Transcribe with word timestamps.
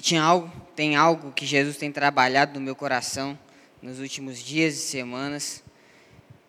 tinha 0.00 0.22
algo, 0.22 0.50
tem 0.74 0.96
algo 0.96 1.32
que 1.32 1.44
Jesus 1.44 1.76
tem 1.76 1.90
trabalhado 1.90 2.58
no 2.58 2.64
meu 2.64 2.76
coração 2.76 3.38
nos 3.82 3.98
últimos 3.98 4.42
dias 4.42 4.74
e 4.74 4.78
semanas, 4.78 5.62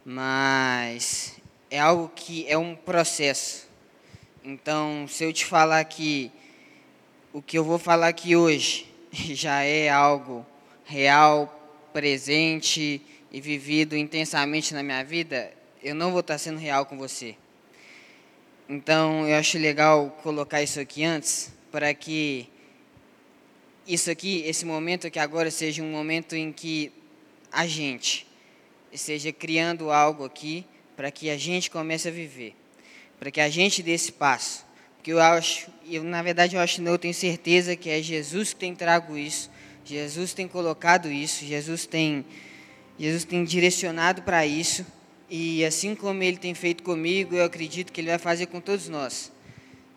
mas 0.06 1.36
é 1.70 1.80
algo 1.80 2.12
que 2.16 2.46
é 2.48 2.58
um 2.58 2.76
processo. 2.76 3.68
Então, 4.44 5.06
se 5.08 5.24
eu 5.24 5.32
te 5.32 5.46
falar 5.46 5.84
que 5.86 6.32
o 7.34 7.42
que 7.42 7.58
eu 7.58 7.64
vou 7.64 7.80
falar 7.80 8.08
aqui 8.10 8.36
hoje 8.36 8.92
já 9.12 9.64
é 9.64 9.90
algo 9.90 10.46
real, 10.84 11.58
presente 11.94 13.02
e 13.32 13.40
vivido 13.40 13.96
intensamente 13.96 14.74
na 14.74 14.84
minha 14.84 15.04
vida, 15.04 15.52
eu 15.82 15.96
não 15.96 16.12
vou 16.12 16.20
estar 16.20 16.38
sendo 16.38 16.60
real 16.60 16.86
com 16.86 16.98
você. 16.98 17.36
Então, 18.68 19.28
eu 19.28 19.36
acho 19.38 19.58
legal 19.58 20.18
colocar 20.24 20.62
isso 20.62 20.80
aqui 20.80 21.04
antes, 21.04 21.52
para 21.72 21.94
que 21.94 22.50
isso 23.88 24.12
aqui, 24.12 24.44
esse 24.46 24.66
momento 24.66 25.08
aqui 25.08 25.20
agora, 25.20 25.50
seja 25.50 25.82
um 25.82 25.92
momento 25.92 26.36
em 26.36 26.52
que 26.52 26.92
a 27.52 27.66
gente 27.66 28.28
esteja 28.92 29.32
criando 29.32 29.92
algo 29.92 30.24
aqui 30.24 30.66
para 30.96 31.10
que 31.12 31.30
a 31.30 31.38
gente 31.38 31.72
comece 31.72 32.08
a 32.08 32.12
viver, 32.12 32.56
para 33.20 33.32
que 33.32 33.42
a 33.42 33.50
gente 33.50 33.82
dê 33.82 33.92
esse 33.92 34.12
passo. 34.12 34.66
Porque 34.98 35.12
eu 35.12 35.20
acho, 35.20 35.68
eu, 35.90 36.04
na 36.04 36.22
verdade 36.22 36.56
eu 36.56 36.62
acho, 36.62 36.82
não, 36.82 36.92
eu 36.92 37.00
tenho 37.00 37.14
certeza 37.14 37.76
que 37.76 37.90
é 37.90 38.02
Jesus 38.02 38.54
que 38.54 38.60
tem 38.60 38.76
trago 38.76 39.18
isso, 39.18 39.50
Jesus 39.84 40.34
tem 40.34 40.48
colocado 40.48 41.12
isso, 41.12 41.44
Jesus 41.44 41.86
tem, 41.86 42.24
Jesus 43.00 43.24
tem 43.24 43.44
direcionado 43.44 44.22
para 44.22 44.46
isso. 44.46 44.86
E 45.28 45.66
assim 45.66 45.96
como 45.96 46.22
ele 46.22 46.38
tem 46.38 46.54
feito 46.54 46.84
comigo, 46.84 47.36
eu 47.36 47.46
acredito 47.46 47.92
que 47.92 48.02
ele 48.02 48.10
vai 48.10 48.20
fazer 48.20 48.48
com 48.48 48.60
todos 48.60 48.90
nós. 48.90 49.32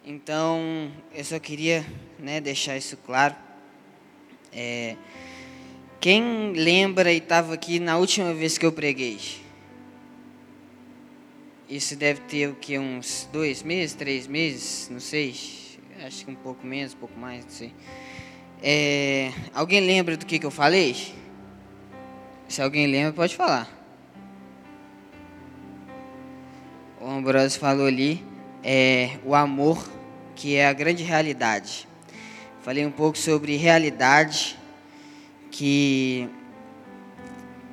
Então, 0.07 0.93
eu 1.15 1.25
só 1.25 1.39
queria 1.39 1.85
né, 2.19 2.41
deixar 2.41 2.77
isso 2.77 2.97
claro. 2.97 3.35
É, 4.55 4.97
quem 6.01 6.53
lembra 6.53 7.13
e 7.13 7.19
estava 7.19 7.55
aqui 7.55 7.81
na 7.81 7.97
última 7.97 8.33
vez 8.33 8.57
que 8.57 8.65
eu 8.65 8.71
preguei? 8.71 9.19
Isso 11.69 11.97
deve 11.97 12.21
ter 12.21 12.49
o 12.49 12.55
que 12.55 12.79
uns 12.79 13.29
dois 13.33 13.63
meses, 13.63 13.97
três 13.97 14.27
meses, 14.27 14.89
não 14.91 15.01
sei. 15.01 15.35
Acho 16.07 16.25
que 16.25 16.31
um 16.31 16.35
pouco 16.35 16.67
menos, 16.67 16.95
um 16.95 16.99
pouco 16.99 17.19
mais, 17.19 17.45
não 17.45 17.51
sei. 17.51 17.73
É, 18.63 19.33
alguém 19.53 19.81
lembra 19.81 20.17
do 20.17 20.25
que, 20.25 20.39
que 20.39 20.47
eu 20.47 20.51
falei? 20.51 20.95
Se 22.49 22.63
alguém 22.63 22.87
lembra, 22.87 23.13
pode 23.13 23.35
falar. 23.35 23.69
O 27.01 27.09
Ambrosio 27.09 27.59
falou 27.59 27.87
ali 27.87 28.25
é, 28.63 29.19
o 29.25 29.35
amor, 29.35 29.87
que 30.35 30.57
é 30.57 30.67
a 30.67 30.73
grande 30.73 31.03
realidade. 31.03 31.89
Falei 32.65 32.87
um 32.87 32.91
pouco 32.91 33.19
sobre 33.19 33.57
realidade, 33.57 34.59
que 35.51 36.27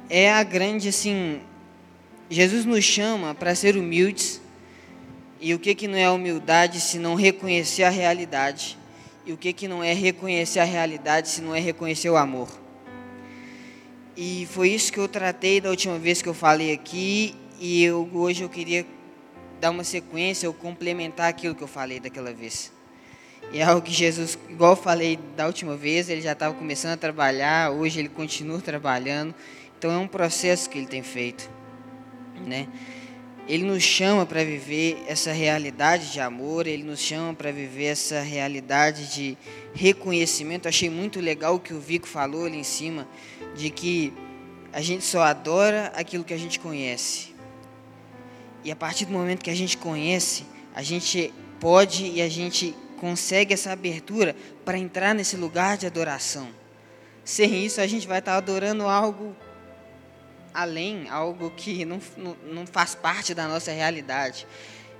é 0.09 0.29
a 0.29 0.43
grande, 0.43 0.89
assim, 0.89 1.39
Jesus 2.29 2.65
nos 2.65 2.83
chama 2.83 3.33
para 3.33 3.55
ser 3.55 3.77
humildes, 3.77 4.41
e 5.39 5.53
o 5.53 5.59
que, 5.59 5.73
que 5.73 5.87
não 5.87 5.97
é 5.97 6.09
humildade 6.09 6.81
se 6.81 6.99
não 6.99 7.15
reconhecer 7.15 7.83
a 7.83 7.89
realidade? 7.89 8.77
E 9.25 9.31
o 9.31 9.37
que, 9.37 9.53
que 9.53 9.65
não 9.65 9.81
é 9.81 9.93
reconhecer 9.93 10.59
a 10.59 10.65
realidade 10.65 11.29
se 11.29 11.41
não 11.41 11.55
é 11.55 11.61
reconhecer 11.61 12.09
o 12.09 12.17
amor? 12.17 12.49
E 14.17 14.45
foi 14.51 14.71
isso 14.71 14.91
que 14.91 14.99
eu 14.99 15.07
tratei 15.07 15.61
da 15.61 15.69
última 15.69 15.97
vez 15.97 16.21
que 16.21 16.27
eu 16.27 16.33
falei 16.33 16.73
aqui, 16.73 17.33
e 17.61 17.81
eu, 17.81 18.09
hoje 18.13 18.43
eu 18.43 18.49
queria 18.49 18.85
dar 19.61 19.69
uma 19.69 19.85
sequência 19.85 20.49
ou 20.49 20.53
complementar 20.53 21.29
aquilo 21.29 21.55
que 21.55 21.61
eu 21.61 21.67
falei 21.69 21.97
daquela 21.97 22.33
vez. 22.33 22.73
E 23.51 23.59
é 23.59 23.63
algo 23.63 23.81
que 23.81 23.91
Jesus, 23.91 24.37
igual 24.49 24.71
eu 24.71 24.77
falei 24.77 25.19
da 25.35 25.45
última 25.45 25.75
vez, 25.75 26.09
ele 26.09 26.21
já 26.21 26.31
estava 26.31 26.53
começando 26.53 26.93
a 26.93 26.97
trabalhar, 26.97 27.71
hoje 27.71 27.99
ele 27.99 28.09
continua 28.09 28.61
trabalhando. 28.61 29.35
Então 29.77 29.91
é 29.91 29.97
um 29.97 30.07
processo 30.07 30.69
que 30.69 30.77
ele 30.77 30.87
tem 30.87 31.03
feito, 31.03 31.49
né? 32.45 32.67
Ele 33.47 33.63
nos 33.63 33.83
chama 33.83 34.25
para 34.25 34.43
viver 34.43 35.03
essa 35.07 35.31
realidade 35.31 36.11
de 36.11 36.21
amor, 36.21 36.67
ele 36.67 36.83
nos 36.83 36.99
chama 36.99 37.33
para 37.33 37.51
viver 37.51 37.85
essa 37.85 38.21
realidade 38.21 39.13
de 39.13 39.37
reconhecimento. 39.73 40.67
achei 40.67 40.89
muito 40.89 41.19
legal 41.19 41.55
o 41.55 41.59
que 41.59 41.73
o 41.73 41.79
Vico 41.79 42.07
falou 42.07 42.45
ali 42.45 42.57
em 42.57 42.63
cima, 42.63 43.07
de 43.55 43.69
que 43.69 44.13
a 44.71 44.79
gente 44.81 45.03
só 45.03 45.23
adora 45.23 45.91
aquilo 45.95 46.23
que 46.23 46.33
a 46.33 46.37
gente 46.37 46.59
conhece. 46.59 47.33
E 48.63 48.71
a 48.71 48.75
partir 48.75 49.05
do 49.05 49.11
momento 49.11 49.43
que 49.43 49.49
a 49.49 49.55
gente 49.55 49.75
conhece, 49.75 50.45
a 50.73 50.83
gente 50.83 51.33
pode 51.59 52.05
e 52.05 52.21
a 52.21 52.29
gente 52.29 52.75
consegue 53.01 53.51
essa 53.51 53.71
abertura 53.71 54.35
para 54.63 54.77
entrar 54.77 55.15
nesse 55.15 55.35
lugar 55.35 55.75
de 55.75 55.87
adoração. 55.87 56.49
Sem 57.25 57.65
isso, 57.65 57.81
a 57.81 57.87
gente 57.87 58.07
vai 58.07 58.19
estar 58.19 58.35
adorando 58.35 58.85
algo 58.85 59.35
além, 60.53 61.09
algo 61.09 61.49
que 61.49 61.83
não, 61.83 61.99
não, 62.15 62.37
não 62.45 62.67
faz 62.67 62.93
parte 62.93 63.33
da 63.33 63.47
nossa 63.47 63.71
realidade. 63.71 64.45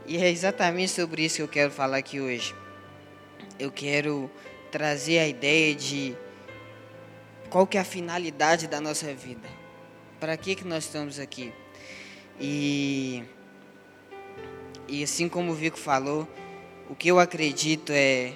E 0.07 0.17
é 0.17 0.28
exatamente 0.28 0.91
sobre 0.91 1.23
isso 1.23 1.35
que 1.35 1.41
eu 1.44 1.47
quero 1.47 1.72
falar 1.72 1.97
aqui 1.97 2.19
hoje. 2.19 2.56
Eu 3.59 3.72
quero 3.72 4.31
trazer 4.72 5.19
a 5.19 5.28
ideia 5.28 5.75
de 5.75 6.18
qual 7.51 7.68
que 7.68 7.78
é 7.78 7.81
a 7.81 7.85
finalidade 7.85 8.66
da 8.66 8.81
nossa 8.81 9.13
vida. 9.13 9.47
Para 10.19 10.35
que, 10.38 10.56
que 10.56 10.66
nós 10.66 10.85
estamos 10.85 11.19
aqui? 11.19 11.53
E, 12.39 13.23
e 14.88 15.03
assim 15.03 15.29
como 15.29 15.51
o 15.51 15.56
Vico 15.56 15.78
falou, 15.78 16.28
o 16.91 16.96
que 16.96 17.09
eu 17.09 17.22
acredito 17.22 17.94
é 17.94 18.34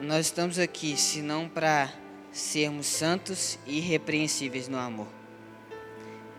nós 0.00 0.26
estamos 0.26 0.60
aqui 0.60 0.96
se 0.96 1.20
não 1.22 1.48
para 1.48 1.92
sermos 2.30 2.86
santos 2.86 3.58
e 3.66 3.78
irrepreensíveis 3.78 4.68
no 4.68 4.78
amor. 4.78 5.08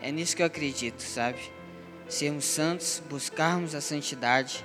É 0.00 0.10
nisso 0.10 0.34
que 0.34 0.40
eu 0.40 0.46
acredito, 0.46 1.02
sabe? 1.02 1.40
Sermos 2.08 2.46
santos, 2.46 3.02
buscarmos 3.06 3.74
a 3.74 3.82
santidade 3.82 4.64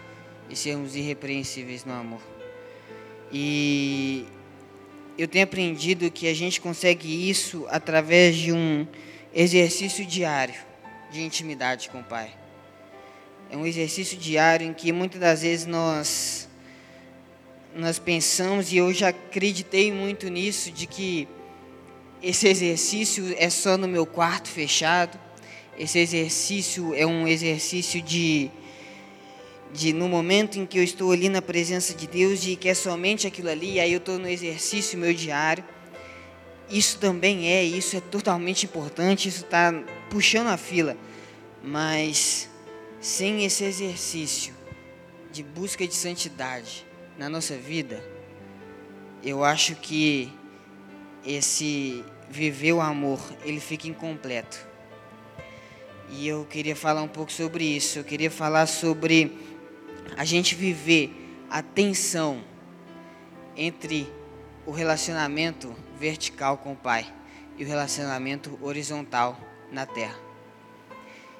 e 0.50 0.56
sermos 0.56 0.96
irrepreensíveis 0.96 1.84
no 1.84 1.92
amor. 1.92 2.22
E 3.34 4.26
eu 5.18 5.28
tenho 5.28 5.44
aprendido 5.44 6.10
que 6.10 6.26
a 6.26 6.34
gente 6.34 6.62
consegue 6.62 7.30
isso 7.30 7.68
através 7.70 8.38
de 8.38 8.54
um 8.54 8.88
exercício 9.34 10.06
diário 10.06 10.56
de 11.12 11.22
intimidade 11.22 11.90
com 11.90 12.00
o 12.00 12.04
Pai. 12.04 12.39
É 13.52 13.58
um 13.58 13.66
exercício 13.66 14.16
diário 14.16 14.68
em 14.68 14.74
que 14.74 14.92
muitas 14.92 15.20
das 15.20 15.42
vezes 15.42 15.66
nós 15.66 16.48
nós 17.76 17.98
pensamos 17.98 18.72
e 18.72 18.78
eu 18.78 18.94
já 18.94 19.10
acreditei 19.10 19.92
muito 19.92 20.28
nisso 20.28 20.72
de 20.72 20.86
que 20.86 21.28
esse 22.22 22.48
exercício 22.48 23.34
é 23.38 23.50
só 23.50 23.78
no 23.78 23.88
meu 23.88 24.06
quarto 24.06 24.50
fechado. 24.50 25.20
Esse 25.78 25.98
exercício 25.98 26.94
é 26.94 27.06
um 27.06 27.28
exercício 27.28 28.02
de 28.02 28.52
de 29.72 29.94
no 29.94 30.08
momento 30.08 30.60
em 30.60 30.66
que 30.66 30.78
eu 30.78 30.84
estou 30.84 31.12
ali 31.12 31.30
na 31.30 31.42
presença 31.42 31.94
de 31.94 32.08
Deus, 32.08 32.42
de 32.42 32.56
que 32.56 32.70
é 32.70 32.74
somente 32.74 33.28
aquilo 33.28 33.50
ali, 33.50 33.74
e 33.74 33.80
aí 33.80 33.94
eu 33.94 34.00
estou 34.00 34.18
no 34.18 34.28
exercício 34.28 34.98
meu 34.98 35.14
diário. 35.14 35.64
Isso 36.70 36.98
também 37.00 37.48
é, 37.48 37.64
isso 37.64 37.96
é 37.96 38.00
totalmente 38.00 38.66
importante, 38.66 39.28
isso 39.28 39.44
está 39.44 39.72
puxando 40.10 40.48
a 40.48 40.58
fila. 40.58 40.96
Mas 41.64 42.50
sem 43.00 43.46
esse 43.46 43.64
exercício 43.64 44.54
de 45.32 45.44
busca 45.44 45.88
de 45.88 45.94
santidade 45.94 46.86
na 47.18 47.30
nossa 47.30 47.56
vida, 47.56 48.04
eu 49.24 49.44
acho 49.44 49.76
que 49.76 50.32
esse 51.26 52.04
viver 52.30 52.74
o 52.74 52.82
amor, 52.82 53.20
ele 53.44 53.60
fica 53.60 53.88
incompleto. 53.88 54.68
E 56.10 56.28
eu 56.28 56.46
queria 56.46 56.76
falar 56.76 57.02
um 57.02 57.08
pouco 57.08 57.32
sobre 57.32 57.64
isso. 57.64 58.00
Eu 58.00 58.04
queria 58.04 58.32
falar 58.32 58.66
sobre 58.66 59.38
a 60.18 60.26
gente 60.26 60.56
viver 60.56 61.12
a 61.50 61.62
tensão 61.62 62.44
entre 63.56 64.12
o 64.66 64.72
relacionamento 64.72 65.76
vertical 66.00 66.58
com 66.58 66.74
o 66.74 66.76
Pai 66.76 67.12
e 67.58 67.64
o 67.64 67.68
relacionamento 67.68 68.58
horizontal 68.62 69.40
na 69.72 69.86
terra. 69.86 70.29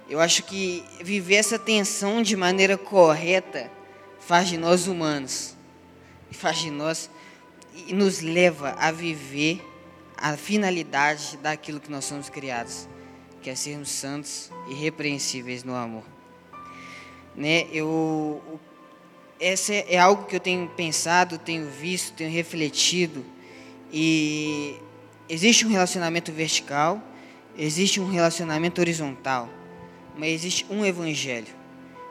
Eu 0.10 0.20
acho 0.20 0.44
que 0.44 0.84
viver 1.04 1.36
essa 1.36 1.60
tensão 1.60 2.24
de 2.24 2.36
maneira 2.36 2.76
correta 2.76 3.70
faz 4.20 4.50
de 4.50 4.58
nós 4.58 4.88
humanos, 4.88 5.56
faz 6.32 6.58
de 6.58 6.72
nós 6.72 7.12
e 7.88 7.94
nos 7.94 8.20
leva 8.20 8.76
a 8.80 8.92
viver 8.92 9.64
a 10.18 10.36
finalidade 10.36 11.38
daquilo 11.38 11.80
que 11.80 11.92
nós 11.92 12.06
somos 12.06 12.28
criados, 12.28 12.90
que 13.44 13.52
é 13.52 13.56
sermos 13.56 13.90
santos 13.90 14.52
e 14.68 14.74
repreensíveis 14.74 15.64
no 15.64 15.76
amor. 15.76 16.04
Né? 17.36 17.68
Eu, 17.72 18.42
essa 19.40 19.76
é 19.76 20.00
algo 20.00 20.26
que 20.26 20.36
eu 20.36 20.40
tenho 20.40 20.68
pensado, 20.70 21.38
tenho 21.38 21.70
visto, 21.70 22.16
tenho 22.16 22.32
refletido 22.32 23.24
e 23.94 24.76
existe 25.30 25.68
um 25.68 25.70
relacionamento 25.70 26.32
vertical, 26.32 27.00
existe 27.56 28.02
um 28.02 28.10
relacionamento 28.10 28.82
horizontal 28.82 29.48
mas 30.20 30.32
existe 30.34 30.66
um 30.70 30.86
evangelho, 30.86 31.48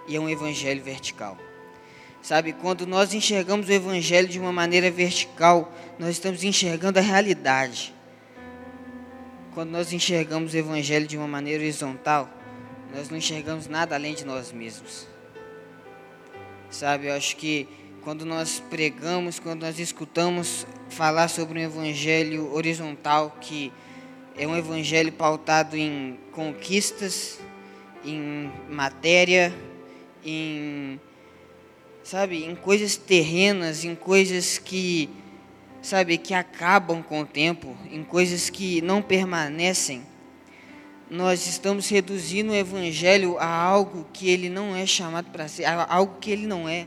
e 0.08 0.16
é 0.16 0.20
um 0.20 0.28
evangelho 0.28 0.82
vertical. 0.82 1.36
Sabe, 2.22 2.52
quando 2.52 2.86
nós 2.86 3.14
enxergamos 3.14 3.68
o 3.68 3.72
Evangelho 3.72 4.28
de 4.28 4.38
uma 4.38 4.52
maneira 4.52 4.90
vertical, 4.90 5.72
nós 5.98 6.10
estamos 6.10 6.42
enxergando 6.42 6.98
a 6.98 7.02
realidade. 7.02 7.94
Quando 9.54 9.70
nós 9.70 9.92
enxergamos 9.92 10.52
o 10.52 10.56
Evangelho 10.56 11.06
de 11.06 11.16
uma 11.16 11.28
maneira 11.28 11.62
horizontal, 11.62 12.28
nós 12.94 13.08
não 13.08 13.18
enxergamos 13.18 13.66
nada 13.66 13.94
além 13.94 14.14
de 14.14 14.24
nós 14.24 14.52
mesmos. 14.52 15.06
Sabe, 16.70 17.06
eu 17.06 17.14
acho 17.14 17.36
que 17.36 17.68
quando 18.02 18.24
nós 18.26 18.62
pregamos, 18.68 19.38
quando 19.38 19.62
nós 19.62 19.78
escutamos 19.78 20.66
falar 20.90 21.28
sobre 21.28 21.60
um 21.60 21.62
Evangelho 21.62 22.52
horizontal, 22.52 23.36
que 23.40 23.72
é 24.36 24.46
um 24.46 24.56
Evangelho 24.56 25.12
pautado 25.12 25.76
em 25.76 26.18
conquistas, 26.32 27.40
em 28.10 28.52
matéria, 28.68 29.54
em 30.24 31.00
sabe, 32.08 32.42
em 32.42 32.54
coisas 32.54 32.96
terrenas, 32.96 33.84
em 33.84 33.94
coisas 33.94 34.56
que, 34.56 35.10
sabe, 35.82 36.16
que 36.16 36.32
acabam 36.32 37.02
com 37.02 37.20
o 37.20 37.26
tempo, 37.26 37.76
em 37.90 38.02
coisas 38.02 38.48
que 38.48 38.80
não 38.80 39.02
permanecem, 39.02 40.02
nós 41.10 41.46
estamos 41.46 41.86
reduzindo 41.88 42.52
o 42.52 42.54
evangelho 42.54 43.36
a 43.38 43.46
algo 43.46 44.06
que 44.10 44.28
ele 44.28 44.48
não 44.48 44.74
é 44.74 44.86
chamado 44.86 45.30
para 45.30 45.48
ser, 45.48 45.66
a 45.66 45.86
algo 45.86 46.16
que 46.18 46.30
ele 46.30 46.46
não 46.46 46.66
é. 46.66 46.86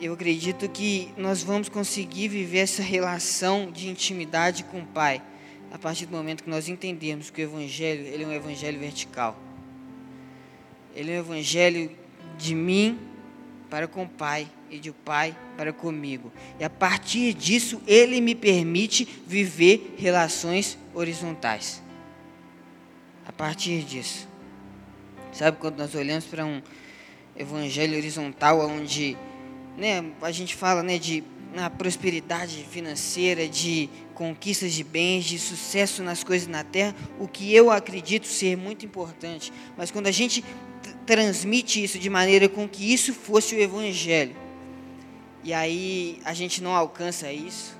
Eu 0.00 0.14
acredito 0.14 0.68
que 0.68 1.12
nós 1.16 1.42
vamos 1.42 1.68
conseguir 1.68 2.28
viver 2.28 2.60
essa 2.60 2.82
relação 2.82 3.72
de 3.72 3.88
intimidade 3.88 4.62
com 4.64 4.80
o 4.80 4.86
Pai 4.86 5.20
a 5.70 5.78
partir 5.78 6.06
do 6.06 6.16
momento 6.16 6.42
que 6.42 6.50
nós 6.50 6.68
entendemos 6.68 7.30
que 7.30 7.40
o 7.40 7.44
evangelho, 7.44 8.04
ele 8.06 8.24
é 8.24 8.26
um 8.26 8.32
evangelho 8.32 8.78
vertical. 8.78 9.38
Ele 10.94 11.12
é 11.12 11.16
um 11.16 11.20
evangelho 11.20 11.90
de 12.36 12.54
mim 12.54 12.98
para 13.70 13.86
com 13.86 14.02
o 14.02 14.08
Pai 14.08 14.48
e 14.68 14.78
de 14.78 14.90
o 14.90 14.94
Pai 14.94 15.36
para 15.56 15.72
comigo. 15.72 16.32
E 16.58 16.64
a 16.64 16.70
partir 16.70 17.32
disso, 17.32 17.80
Ele 17.86 18.20
me 18.20 18.34
permite 18.34 19.04
viver 19.26 19.94
relações 19.96 20.76
horizontais. 20.92 21.80
A 23.26 23.32
partir 23.32 23.84
disso. 23.84 24.28
Sabe 25.32 25.58
quando 25.58 25.78
nós 25.78 25.94
olhamos 25.94 26.24
para 26.24 26.44
um 26.44 26.60
evangelho 27.36 27.96
horizontal 27.96 28.60
onde 28.60 29.16
né, 29.78 30.04
a 30.20 30.32
gente 30.32 30.56
fala 30.56 30.82
né, 30.82 30.98
de 30.98 31.22
na 31.54 31.68
prosperidade 31.68 32.64
financeira, 32.70 33.48
de 33.48 33.88
conquistas 34.14 34.72
de 34.72 34.84
bens, 34.84 35.24
de 35.24 35.38
sucesso 35.38 36.02
nas 36.02 36.22
coisas 36.22 36.46
na 36.46 36.62
terra, 36.62 36.94
o 37.18 37.26
que 37.26 37.54
eu 37.54 37.70
acredito 37.70 38.26
ser 38.26 38.56
muito 38.56 38.84
importante. 38.84 39.52
Mas 39.76 39.90
quando 39.90 40.06
a 40.06 40.12
gente 40.12 40.44
transmite 41.06 41.82
isso 41.82 41.98
de 41.98 42.08
maneira 42.08 42.48
com 42.48 42.68
que 42.68 42.92
isso 42.92 43.12
fosse 43.12 43.54
o 43.54 43.60
Evangelho. 43.60 44.36
E 45.42 45.52
aí 45.52 46.20
a 46.24 46.34
gente 46.34 46.62
não 46.62 46.74
alcança 46.74 47.32
isso, 47.32 47.76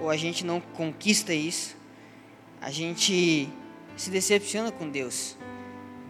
ou 0.00 0.10
a 0.10 0.16
gente 0.16 0.44
não 0.44 0.60
conquista 0.60 1.32
isso, 1.32 1.76
a 2.60 2.70
gente 2.70 3.48
se 3.96 4.10
decepciona 4.10 4.72
com 4.72 4.88
Deus, 4.88 5.36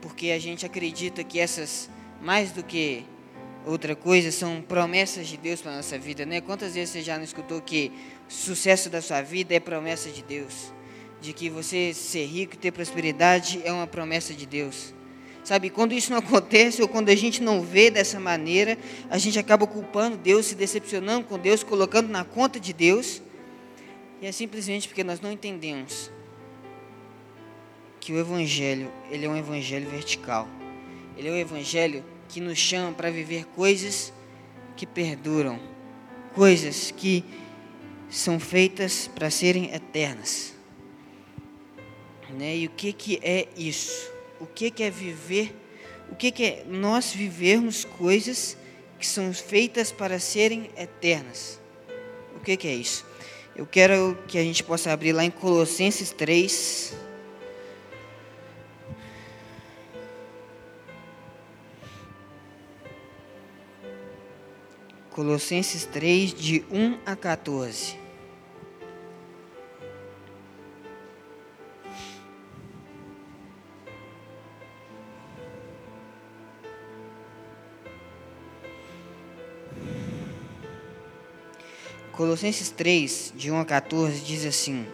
porque 0.01 0.31
a 0.31 0.39
gente 0.39 0.65
acredita 0.65 1.25
que 1.25 1.39
essas, 1.39 1.91
mais 2.23 2.53
do 2.53 2.63
que 2.63 3.05
outra 3.67 3.97
coisa, 3.97 4.31
são 4.31 4.63
promessas 4.63 5.27
de 5.27 5.37
Deus 5.37 5.61
para 5.61 5.73
a 5.73 5.77
nossa 5.77 5.99
vida, 5.99 6.25
né? 6.25 6.41
Quantas 6.41 6.75
vezes 6.75 6.91
você 6.91 7.03
já 7.03 7.17
não 7.17 7.25
escutou 7.25 7.61
que 7.61 7.93
o 8.29 8.33
sucesso 8.33 8.89
da 8.89 9.03
sua 9.03 9.21
vida 9.21 9.55
é 9.55 9.61
promessa 9.61 10.09
de 10.09 10.23
Deus? 10.23 10.73
De 11.21 11.33
que 11.33 11.51
você 11.51 11.93
ser 11.93 12.25
rico 12.25 12.55
e 12.55 12.57
ter 12.57 12.71
prosperidade 12.71 13.61
é 13.65 13.73
uma 13.73 13.87
promessa 13.87 14.33
de 14.33 14.47
Deus. 14.47 14.95
Sabe, 15.43 15.69
quando 15.69 15.93
isso 15.93 16.11
não 16.13 16.19
acontece 16.21 16.81
ou 16.81 16.89
quando 16.89 17.09
a 17.09 17.15
gente 17.15 17.43
não 17.43 17.61
vê 17.61 17.91
dessa 17.91 18.21
maneira, 18.21 18.79
a 19.11 19.19
gente 19.19 19.39
acaba 19.39 19.67
culpando 19.67 20.17
Deus, 20.17 20.47
se 20.47 20.55
decepcionando 20.55 21.27
com 21.27 21.39
Deus, 21.39 21.63
colocando 21.63 22.09
na 22.09 22.25
conta 22.25 22.61
de 22.61 22.73
Deus. 22.73 23.21
E 24.23 24.27
é 24.27 24.33
simplesmente 24.33 24.89
porque 24.89 25.05
nós 25.05 25.21
não 25.21 25.31
entendemos 25.31 26.11
que 28.01 28.13
o 28.13 28.19
evangelho, 28.19 28.93
ele 29.11 29.27
é 29.27 29.29
um 29.29 29.37
evangelho 29.37 29.91
vertical. 29.91 30.49
Ele 31.17 31.29
é 31.29 31.33
um 31.33 31.37
evangelho 31.37 32.05
que 32.27 32.41
nos 32.41 32.59
chama 32.59 32.93
para 32.93 33.11
viver 33.11 33.45
coisas 33.47 34.13
que 34.77 34.87
perduram, 34.87 35.59
coisas 36.35 36.91
que 36.91 37.25
são 38.11 38.39
feitas 38.39 39.09
para 39.09 39.31
serem 39.31 39.75
eternas. 39.75 40.55
Né? 42.31 42.57
E 42.59 42.67
o 42.67 42.71
que 42.71 42.93
que 42.93 43.19
é 43.23 43.49
isso? 43.57 44.17
o 44.41 44.47
que, 44.47 44.71
que 44.71 44.83
é 44.83 44.91
viver, 44.91 45.55
o 46.11 46.15
que, 46.15 46.31
que 46.31 46.45
é 46.45 46.65
nós 46.67 47.13
vivermos 47.13 47.85
coisas 47.85 48.57
que 48.99 49.07
são 49.07 49.33
feitas 49.33 49.93
para 49.93 50.19
serem 50.19 50.71
eternas. 50.77 51.61
O 52.37 52.41
que, 52.41 52.57
que 52.57 52.69
é 52.69 52.75
isso? 52.75 53.05
Eu 53.55 53.67
quero 53.67 54.19
que 54.29 54.39
a 54.39 54.43
gente 54.43 54.63
possa 54.63 54.93
abrir 54.93 55.13
lá 55.13 55.25
em 55.25 55.31
Colossenses 55.31 56.13
3. 56.13 56.95
Colossenses 65.17 65.87
3, 65.87 66.35
de 66.35 66.63
1 66.71 66.99
a 67.07 67.17
14. 67.17 67.97
Colossenses 82.13 82.69
3, 82.69 83.33
de 83.35 83.51
1 83.51 83.59
a 83.59 83.65
14, 83.65 84.21
diz 84.21 84.45
assim: 84.45 84.87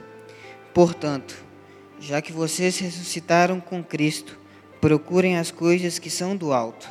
Portanto, 0.72 1.34
já 1.98 2.22
que 2.22 2.32
vocês 2.32 2.78
ressuscitaram 2.78 3.60
com 3.60 3.82
Cristo, 3.82 4.38
procurem 4.80 5.36
as 5.36 5.50
coisas 5.50 5.98
que 5.98 6.08
são 6.08 6.36
do 6.36 6.52
alto, 6.52 6.88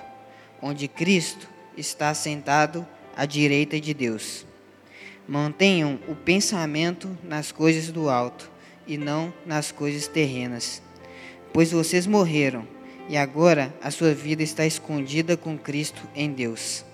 onde 0.61 0.89
Cristo 0.89 1.47
está 1.77 2.13
sentado 2.13 2.85
à 3.15 3.25
direita 3.25 3.79
de 3.79 3.93
Deus. 3.93 4.45
Mantenham 5.27 5.99
o 6.07 6.15
pensamento 6.15 7.09
nas 7.23 7.51
coisas 7.51 7.91
do 7.91 8.09
alto 8.09 8.51
e 8.87 8.97
não 8.97 9.33
nas 9.45 9.71
coisas 9.71 10.07
terrenas, 10.07 10.81
pois 11.53 11.71
vocês 11.71 12.07
morreram 12.07 12.67
e 13.07 13.17
agora 13.17 13.73
a 13.81 13.91
sua 13.91 14.13
vida 14.13 14.43
está 14.43 14.65
escondida 14.65 15.35
com 15.35 15.57
Cristo 15.57 16.01
em 16.15 16.31
Deus. 16.31 16.85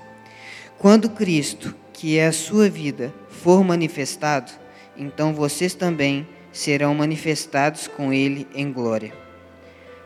Quando 0.78 1.10
Cristo, 1.10 1.76
que 1.94 2.18
é 2.18 2.28
a 2.28 2.32
sua 2.32 2.70
vida, 2.70 3.14
for 3.30 3.64
manifestado, 3.64 4.52
então 4.96 5.34
vocês 5.34 5.74
também 5.74 6.28
serão 6.52 6.94
manifestados 6.94 7.88
com 7.88 8.12
ele 8.12 8.48
em 8.54 8.72
glória. 8.72 9.14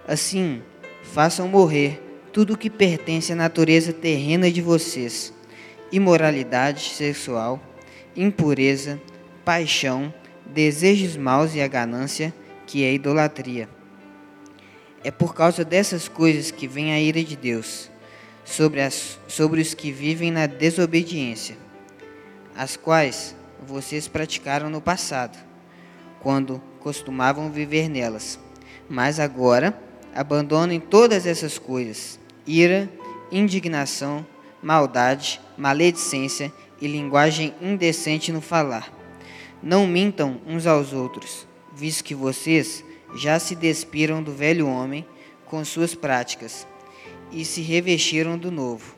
Assim, 0.07 0.61
façam 1.03 1.47
morrer 1.47 2.01
tudo 2.33 2.53
o 2.53 2.57
que 2.57 2.69
pertence 2.69 3.31
à 3.31 3.35
natureza 3.35 3.93
terrena 3.93 4.51
de 4.51 4.61
vocês: 4.61 5.33
imoralidade 5.91 6.89
sexual, 6.89 7.59
impureza, 8.15 9.01
paixão, 9.43 10.13
desejos 10.45 11.17
maus 11.17 11.55
e 11.55 11.61
a 11.61 11.67
ganância, 11.67 12.33
que 12.65 12.83
é 12.83 12.93
idolatria. 12.93 13.67
É 15.03 15.11
por 15.11 15.33
causa 15.33 15.65
dessas 15.65 16.07
coisas 16.07 16.51
que 16.51 16.67
vem 16.67 16.93
a 16.93 16.99
ira 16.99 17.23
de 17.23 17.35
Deus 17.35 17.89
sobre, 18.45 18.81
as, 18.81 19.19
sobre 19.27 19.61
os 19.61 19.73
que 19.73 19.91
vivem 19.91 20.31
na 20.31 20.45
desobediência 20.45 21.57
as 22.55 22.75
quais 22.75 23.35
vocês 23.65 24.07
praticaram 24.07 24.69
no 24.69 24.81
passado, 24.81 25.37
quando 26.19 26.61
costumavam 26.79 27.51
viver 27.51 27.89
nelas. 27.89 28.39
Mas 28.89 29.19
agora 29.19 29.77
abandonem 30.13 30.79
todas 30.79 31.25
essas 31.25 31.57
coisas: 31.57 32.19
ira, 32.45 32.89
indignação, 33.31 34.25
maldade, 34.61 35.39
maledicência 35.57 36.51
e 36.79 36.87
linguagem 36.87 37.53
indecente 37.61 38.31
no 38.31 38.41
falar. 38.41 38.91
Não 39.61 39.85
mintam 39.85 40.41
uns 40.45 40.65
aos 40.65 40.93
outros, 40.93 41.47
visto 41.73 42.03
que 42.03 42.15
vocês 42.15 42.83
já 43.15 43.39
se 43.39 43.55
despiram 43.55 44.23
do 44.23 44.33
velho 44.33 44.67
homem 44.67 45.05
com 45.45 45.63
suas 45.65 45.93
práticas 45.93 46.65
e 47.31 47.45
se 47.45 47.61
revestiram 47.61 48.37
do 48.37 48.51
novo, 48.51 48.95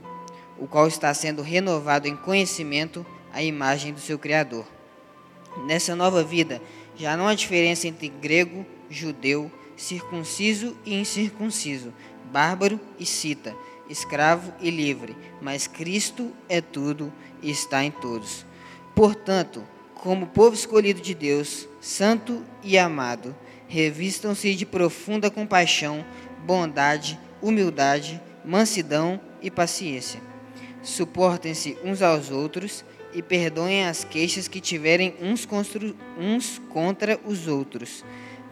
o 0.57 0.67
qual 0.67 0.87
está 0.87 1.13
sendo 1.13 1.41
renovado 1.41 2.07
em 2.07 2.15
conhecimento 2.15 3.05
a 3.31 3.41
imagem 3.41 3.93
do 3.93 3.99
seu 3.99 4.17
Criador. 4.17 4.65
Nessa 5.65 5.95
nova 5.95 6.23
vida, 6.23 6.61
já 6.95 7.17
não 7.17 7.27
há 7.27 7.33
diferença 7.33 7.87
entre 7.87 8.07
grego, 8.07 8.65
judeu, 8.89 9.51
circunciso 9.75 10.77
e 10.85 10.93
incircunciso, 10.93 11.93
bárbaro 12.31 12.79
e 12.99 13.05
cita, 13.05 13.55
escravo 13.89 14.53
e 14.59 14.69
livre, 14.69 15.15
mas 15.41 15.67
Cristo 15.67 16.31
é 16.47 16.61
tudo 16.61 17.11
e 17.41 17.51
está 17.51 17.83
em 17.83 17.91
todos. 17.91 18.45
Portanto, 18.95 19.63
como 19.95 20.27
povo 20.27 20.53
escolhido 20.53 21.01
de 21.01 21.13
Deus, 21.13 21.67
santo 21.79 22.43
e 22.61 22.77
amado, 22.77 23.35
revistam-se 23.67 24.53
de 24.53 24.65
profunda 24.65 25.31
compaixão, 25.31 26.05
bondade, 26.45 27.19
humildade, 27.41 28.21
mansidão 28.43 29.19
e 29.41 29.49
paciência. 29.49 30.21
Suportem-se 30.81 31.77
uns 31.83 32.01
aos 32.01 32.29
outros 32.29 32.83
e 33.13 33.21
perdoem 33.21 33.85
as 33.85 34.03
queixas 34.03 34.47
que 34.47 34.59
tiverem 34.59 35.15
uns, 35.21 35.47
uns 36.17 36.61
contra 36.69 37.19
os 37.25 37.47
outros. 37.47 38.03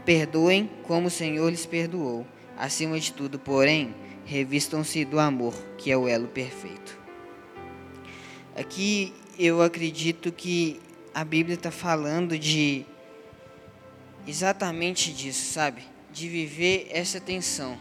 Perdoem 0.05 0.69
como 0.83 1.07
o 1.07 1.11
Senhor 1.11 1.49
lhes 1.49 1.65
perdoou. 1.65 2.25
Acima 2.57 2.99
de 2.99 3.11
tudo, 3.11 3.37
porém, 3.37 3.93
revistam-se 4.31 5.03
do 5.03 5.19
amor, 5.19 5.53
que 5.77 5.91
é 5.91 5.97
o 5.97 6.07
elo 6.07 6.29
perfeito. 6.29 6.97
Aqui 8.55 9.13
eu 9.37 9.61
acredito 9.61 10.31
que 10.31 10.79
a 11.13 11.25
Bíblia 11.25 11.55
está 11.55 11.69
falando 11.69 12.39
de 12.39 12.85
exatamente 14.25 15.11
disso, 15.11 15.51
sabe? 15.51 15.81
De 16.13 16.29
viver 16.29 16.87
essa 16.91 17.19
tensão 17.19 17.77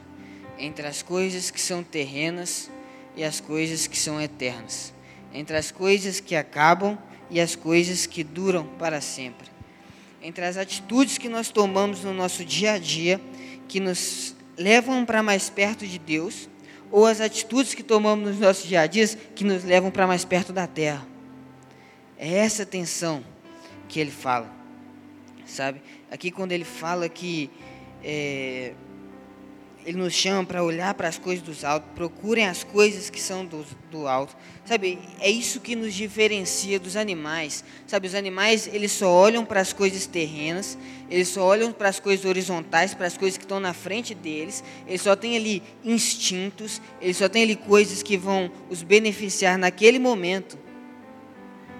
entre 0.58 0.88
as 0.88 1.02
coisas 1.02 1.52
que 1.52 1.60
são 1.60 1.84
terrenas 1.84 2.68
e 3.16 3.22
as 3.22 3.38
coisas 3.38 3.86
que 3.86 3.96
são 3.96 4.20
eternas, 4.20 4.92
entre 5.32 5.56
as 5.56 5.70
coisas 5.70 6.18
que 6.18 6.34
acabam 6.34 6.98
e 7.30 7.40
as 7.40 7.54
coisas 7.54 8.06
que 8.06 8.24
duram 8.24 8.66
para 8.76 9.00
sempre, 9.00 9.48
entre 10.20 10.44
as 10.44 10.56
atitudes 10.56 11.16
que 11.16 11.28
nós 11.28 11.48
tomamos 11.48 12.02
no 12.02 12.12
nosso 12.12 12.44
dia 12.44 12.72
a 12.72 12.78
dia 12.78 13.20
que 13.68 13.78
nos 13.78 14.34
levam 14.60 15.06
para 15.06 15.22
mais 15.22 15.48
perto 15.48 15.86
de 15.86 15.98
Deus 15.98 16.48
ou 16.92 17.06
as 17.06 17.20
atitudes 17.20 17.72
que 17.72 17.82
tomamos 17.82 18.28
nos 18.28 18.38
nossos 18.38 18.68
dia 18.68 18.82
a 18.82 18.86
dia 18.86 19.08
que 19.34 19.42
nos 19.42 19.64
levam 19.64 19.90
para 19.90 20.06
mais 20.06 20.22
perto 20.22 20.52
da 20.52 20.66
terra. 20.66 21.06
É 22.18 22.34
essa 22.34 22.66
tensão 22.66 23.24
que 23.88 23.98
ele 23.98 24.10
fala, 24.10 24.52
sabe? 25.46 25.80
Aqui 26.10 26.30
quando 26.30 26.52
ele 26.52 26.64
fala 26.64 27.08
que 27.08 27.48
é, 28.04 28.74
ele 29.90 29.98
nos 29.98 30.14
chama 30.14 30.44
para 30.44 30.62
olhar 30.62 30.94
para 30.94 31.08
as 31.08 31.18
coisas 31.18 31.44
dos 31.44 31.64
altos, 31.64 31.90
procurem 31.96 32.46
as 32.46 32.62
coisas 32.62 33.10
que 33.10 33.20
são 33.20 33.44
do, 33.44 33.66
do 33.90 34.06
alto. 34.06 34.36
Sabe, 34.64 35.00
é 35.18 35.28
isso 35.28 35.58
que 35.58 35.74
nos 35.74 35.92
diferencia 35.94 36.78
dos 36.78 36.94
animais. 36.94 37.64
Sabe, 37.88 38.06
os 38.06 38.14
animais, 38.14 38.70
eles 38.72 38.92
só 38.92 39.10
olham 39.10 39.44
para 39.44 39.60
as 39.60 39.72
coisas 39.72 40.06
terrenas, 40.06 40.78
eles 41.10 41.26
só 41.26 41.42
olham 41.42 41.72
para 41.72 41.88
as 41.88 41.98
coisas 41.98 42.24
horizontais, 42.24 42.94
para 42.94 43.08
as 43.08 43.16
coisas 43.16 43.36
que 43.36 43.42
estão 43.42 43.58
na 43.58 43.74
frente 43.74 44.14
deles, 44.14 44.62
eles 44.86 45.02
só 45.02 45.16
têm 45.16 45.36
ali 45.36 45.60
instintos, 45.84 46.80
eles 47.00 47.16
só 47.16 47.28
têm 47.28 47.42
ali 47.42 47.56
coisas 47.56 48.00
que 48.00 48.16
vão 48.16 48.48
os 48.70 48.84
beneficiar 48.84 49.58
naquele 49.58 49.98
momento. 49.98 50.56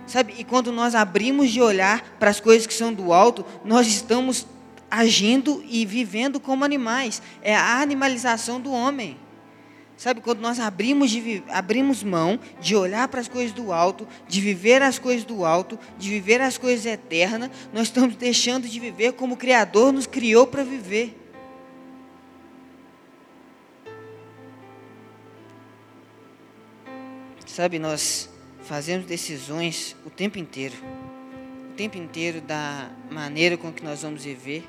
Sabe, 0.04 0.34
e 0.36 0.42
quando 0.42 0.72
nós 0.72 0.96
abrimos 0.96 1.48
de 1.52 1.62
olhar 1.62 2.16
para 2.18 2.30
as 2.30 2.40
coisas 2.40 2.66
que 2.66 2.74
são 2.74 2.92
do 2.92 3.12
alto, 3.12 3.46
nós 3.64 3.86
estamos 3.86 4.44
agindo 4.90 5.62
e 5.68 5.86
vivendo 5.86 6.40
como 6.40 6.64
animais. 6.64 7.22
É 7.40 7.54
a 7.54 7.80
animalização 7.80 8.60
do 8.60 8.72
homem. 8.72 9.16
Sabe, 9.96 10.22
quando 10.22 10.40
nós 10.40 10.58
abrimos, 10.58 11.10
de, 11.10 11.42
abrimos 11.50 12.02
mão 12.02 12.40
de 12.58 12.74
olhar 12.74 13.06
para 13.08 13.20
as 13.20 13.28
coisas 13.28 13.52
do 13.52 13.70
alto, 13.70 14.08
de 14.26 14.40
viver 14.40 14.80
as 14.80 14.98
coisas 14.98 15.24
do 15.24 15.44
alto, 15.44 15.78
de 15.98 16.08
viver 16.08 16.40
as 16.40 16.56
coisas 16.56 16.86
eternas, 16.86 17.50
nós 17.70 17.88
estamos 17.88 18.16
deixando 18.16 18.66
de 18.66 18.80
viver 18.80 19.12
como 19.12 19.34
o 19.34 19.36
Criador 19.36 19.92
nos 19.92 20.06
criou 20.06 20.46
para 20.46 20.64
viver. 20.64 21.14
Sabe, 27.44 27.78
nós 27.78 28.30
fazemos 28.62 29.04
decisões 29.04 29.94
o 30.06 30.08
tempo 30.08 30.38
inteiro. 30.38 30.76
O 31.72 31.74
tempo 31.74 31.98
inteiro 31.98 32.40
da 32.40 32.90
maneira 33.10 33.58
com 33.58 33.70
que 33.70 33.84
nós 33.84 34.00
vamos 34.00 34.24
viver 34.24 34.66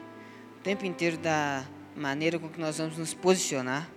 o 0.62 0.64
tempo 0.64 0.86
inteiro 0.86 1.18
da 1.18 1.66
maneira 1.96 2.38
com 2.38 2.48
que 2.48 2.62
nós 2.62 2.78
vamos 2.78 2.96
nos 2.96 3.16
posicionar. 3.16 3.90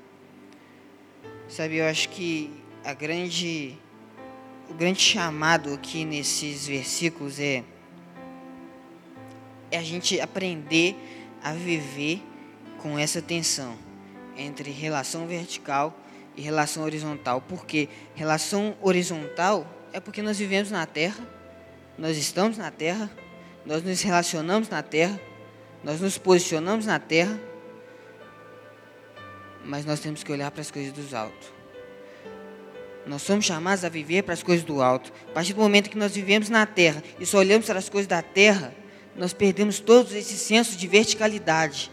Sabe, 1.46 1.76
eu 1.76 1.84
acho 1.84 2.08
que 2.08 2.50
a 2.82 2.94
grande 2.94 3.78
o 4.70 4.72
grande 4.72 4.98
chamado 4.98 5.74
aqui 5.74 6.06
nesses 6.06 6.66
versículos 6.66 7.38
é 7.38 7.62
é 9.70 9.76
a 9.76 9.82
gente 9.82 10.18
aprender 10.18 10.96
a 11.42 11.52
viver 11.52 12.22
com 12.78 12.98
essa 12.98 13.20
tensão 13.20 13.76
entre 14.34 14.70
relação 14.70 15.26
vertical 15.26 15.94
e 16.34 16.40
relação 16.40 16.82
horizontal. 16.84 17.42
Porque 17.42 17.90
relação 18.14 18.74
horizontal 18.80 19.66
é 19.92 20.00
porque 20.00 20.22
nós 20.22 20.38
vivemos 20.38 20.70
na 20.70 20.86
terra, 20.86 21.28
nós 21.98 22.16
estamos 22.16 22.56
na 22.56 22.70
terra, 22.70 23.10
nós 23.66 23.82
nos 23.82 24.00
relacionamos 24.00 24.70
na 24.70 24.82
terra, 24.82 25.20
nós 25.84 26.00
nos 26.00 26.16
posicionamos 26.16 26.86
na 26.86 26.98
terra, 26.98 27.38
mas 29.62 29.84
nós 29.84 30.00
temos 30.00 30.24
que 30.24 30.32
olhar 30.32 30.50
para 30.50 30.62
as 30.62 30.70
coisas 30.70 30.92
do 30.92 31.16
alto. 31.16 31.52
Nós 33.06 33.20
somos 33.20 33.44
chamados 33.44 33.84
a 33.84 33.90
viver 33.90 34.22
para 34.22 34.32
as 34.32 34.42
coisas 34.42 34.64
do 34.64 34.80
alto. 34.80 35.12
A 35.28 35.32
partir 35.34 35.52
do 35.52 35.60
momento 35.60 35.90
que 35.90 35.98
nós 35.98 36.14
vivemos 36.14 36.48
na 36.48 36.64
terra 36.64 37.04
e 37.20 37.26
só 37.26 37.38
olhamos 37.38 37.66
para 37.66 37.78
as 37.78 37.90
coisas 37.90 38.08
da 38.08 38.22
terra, 38.22 38.74
nós 39.14 39.34
perdemos 39.34 39.78
todo 39.78 40.10
esse 40.16 40.38
senso 40.38 40.74
de 40.74 40.88
verticalidade. 40.88 41.90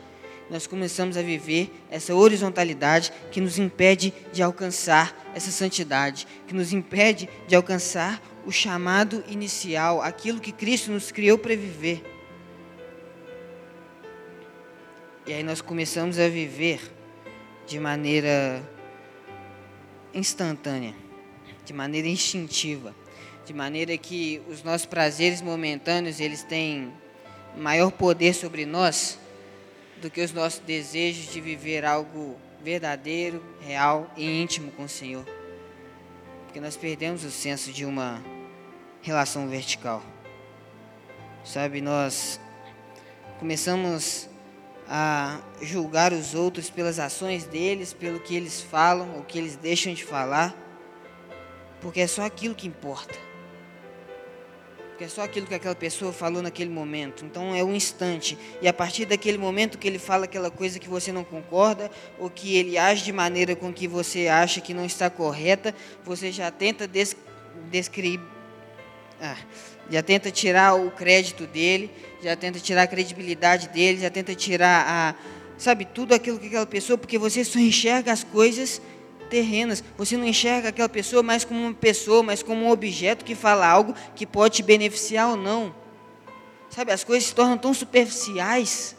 Nós 0.50 0.66
começamos 0.66 1.18
a 1.18 1.22
viver 1.22 1.70
essa 1.90 2.16
horizontalidade 2.16 3.12
que 3.30 3.42
nos 3.42 3.60
impede 3.60 4.14
de 4.32 4.42
alcançar 4.42 5.32
essa 5.36 5.52
santidade, 5.52 6.26
que 6.48 6.54
nos 6.54 6.72
impede 6.72 7.28
de 7.46 7.56
alcançar 7.56 8.22
o 8.46 8.52
chamado 8.52 9.22
inicial, 9.28 10.02
aquilo 10.02 10.40
que 10.40 10.54
Cristo 10.54 10.92
nos 10.92 11.12
criou 11.12 11.38
para 11.38 11.56
viver. 11.56 12.11
E 15.26 15.34
aí 15.34 15.44
nós 15.44 15.62
começamos 15.62 16.18
a 16.18 16.28
viver 16.28 16.82
de 17.68 17.80
maneira 17.80 18.68
instantânea, 20.12 20.96
de 21.64 21.72
maneira 21.74 22.08
instintiva, 22.08 22.96
de 23.46 23.54
maneira 23.54 23.96
que 24.00 24.42
os 24.48 24.64
nossos 24.64 24.88
prazeres 24.88 25.40
momentâneos, 25.40 26.20
eles 26.20 26.44
têm 26.44 26.92
maior 27.56 27.92
poder 27.92 28.34
sobre 28.34 28.66
nós 28.66 29.20
do 30.02 30.10
que 30.10 30.22
os 30.22 30.34
nossos 30.34 30.60
desejos 30.60 31.32
de 31.32 31.40
viver 31.40 31.86
algo 31.86 32.36
verdadeiro, 32.64 33.44
real 33.62 34.12
e 34.18 34.42
íntimo 34.42 34.72
com 34.72 34.86
o 34.86 34.90
Senhor. 34.90 35.26
Porque 36.46 36.60
nós 36.60 36.76
perdemos 36.76 37.24
o 37.24 37.30
senso 37.30 37.72
de 37.72 37.86
uma 37.86 38.20
relação 39.04 39.48
vertical. 39.48 40.02
Sabe, 41.46 41.80
nós 41.80 42.40
começamos 43.40 44.31
a 44.88 45.40
julgar 45.62 46.12
os 46.14 46.34
outros 46.34 46.70
pelas 46.70 47.00
ações 47.00 47.46
deles, 47.46 47.94
pelo 47.94 48.20
que 48.20 48.36
eles 48.36 48.62
falam, 48.62 49.20
o 49.20 49.24
que 49.24 49.38
eles 49.38 49.56
deixam 49.56 49.94
de 49.94 50.04
falar, 50.04 50.56
porque 51.80 52.02
é 52.02 52.08
só 52.08 52.26
aquilo 52.26 52.54
que 52.54 52.68
importa. 52.68 53.18
Porque 54.90 55.06
é 55.06 55.08
só 55.08 55.24
aquilo 55.24 55.48
que 55.48 55.56
aquela 55.56 55.74
pessoa 55.74 56.14
falou 56.14 56.44
naquele 56.44 56.70
momento. 56.70 57.26
Então 57.26 57.56
é 57.56 57.64
um 57.64 57.74
instante. 57.74 58.38
E 58.62 58.68
a 58.68 58.74
partir 58.74 59.06
daquele 59.06 59.38
momento 59.38 59.78
que 59.78 59.88
ele 59.88 59.98
fala 59.98 60.26
aquela 60.26 60.52
coisa 60.52 60.78
que 60.78 60.88
você 60.88 61.12
não 61.12 61.24
concorda, 61.24 61.90
ou 62.20 62.30
que 62.30 62.56
ele 62.56 62.78
age 62.78 63.04
de 63.04 63.12
maneira 63.12 63.56
com 63.56 63.74
que 63.74 63.88
você 63.88 64.28
acha 64.28 64.62
que 64.62 64.74
não 64.74 64.86
está 64.86 65.10
correta, 65.10 65.74
você 66.04 66.32
já 66.32 66.52
tenta 66.52 66.88
des 66.88 67.16
descrever. 67.72 68.41
Ah, 69.22 69.38
já 69.90 70.02
tenta 70.02 70.32
tirar 70.32 70.74
o 70.74 70.90
crédito 70.90 71.46
dele, 71.46 71.92
já 72.24 72.36
tenta 72.36 72.60
tirar 72.60 72.84
a 72.84 72.88
credibilidade 72.88 73.70
dele, 73.70 74.02
já 74.02 74.10
tenta 74.10 74.34
tirar 74.34 74.86
a, 74.88 75.16
sabe, 75.60 75.86
tudo 75.86 76.14
aquilo 76.14 76.40
que 76.40 76.48
aquela 76.48 76.66
pessoa, 76.66 76.98
porque 76.98 77.20
você 77.20 77.44
só 77.44 77.60
enxerga 77.60 78.12
as 78.12 78.24
coisas 78.24 78.82
terrenas. 79.30 79.84
Você 79.98 80.18
não 80.18 80.26
enxerga 80.26 80.70
aquela 80.70 80.90
pessoa 80.90 81.22
mais 81.22 81.46
como 81.46 81.62
uma 81.62 81.74
pessoa, 81.74 82.24
mas 82.24 82.42
como 82.42 82.66
um 82.66 82.70
objeto 82.72 83.24
que 83.24 83.36
fala 83.36 83.68
algo 83.68 83.94
que 84.16 84.26
pode 84.26 84.56
te 84.56 84.64
beneficiar 84.64 85.30
ou 85.30 85.38
não. 85.38 85.74
Sabe, 86.70 86.92
as 86.92 87.04
coisas 87.04 87.30
se 87.30 87.36
tornam 87.36 87.58
tão 87.58 87.74
superficiais, 87.74 88.96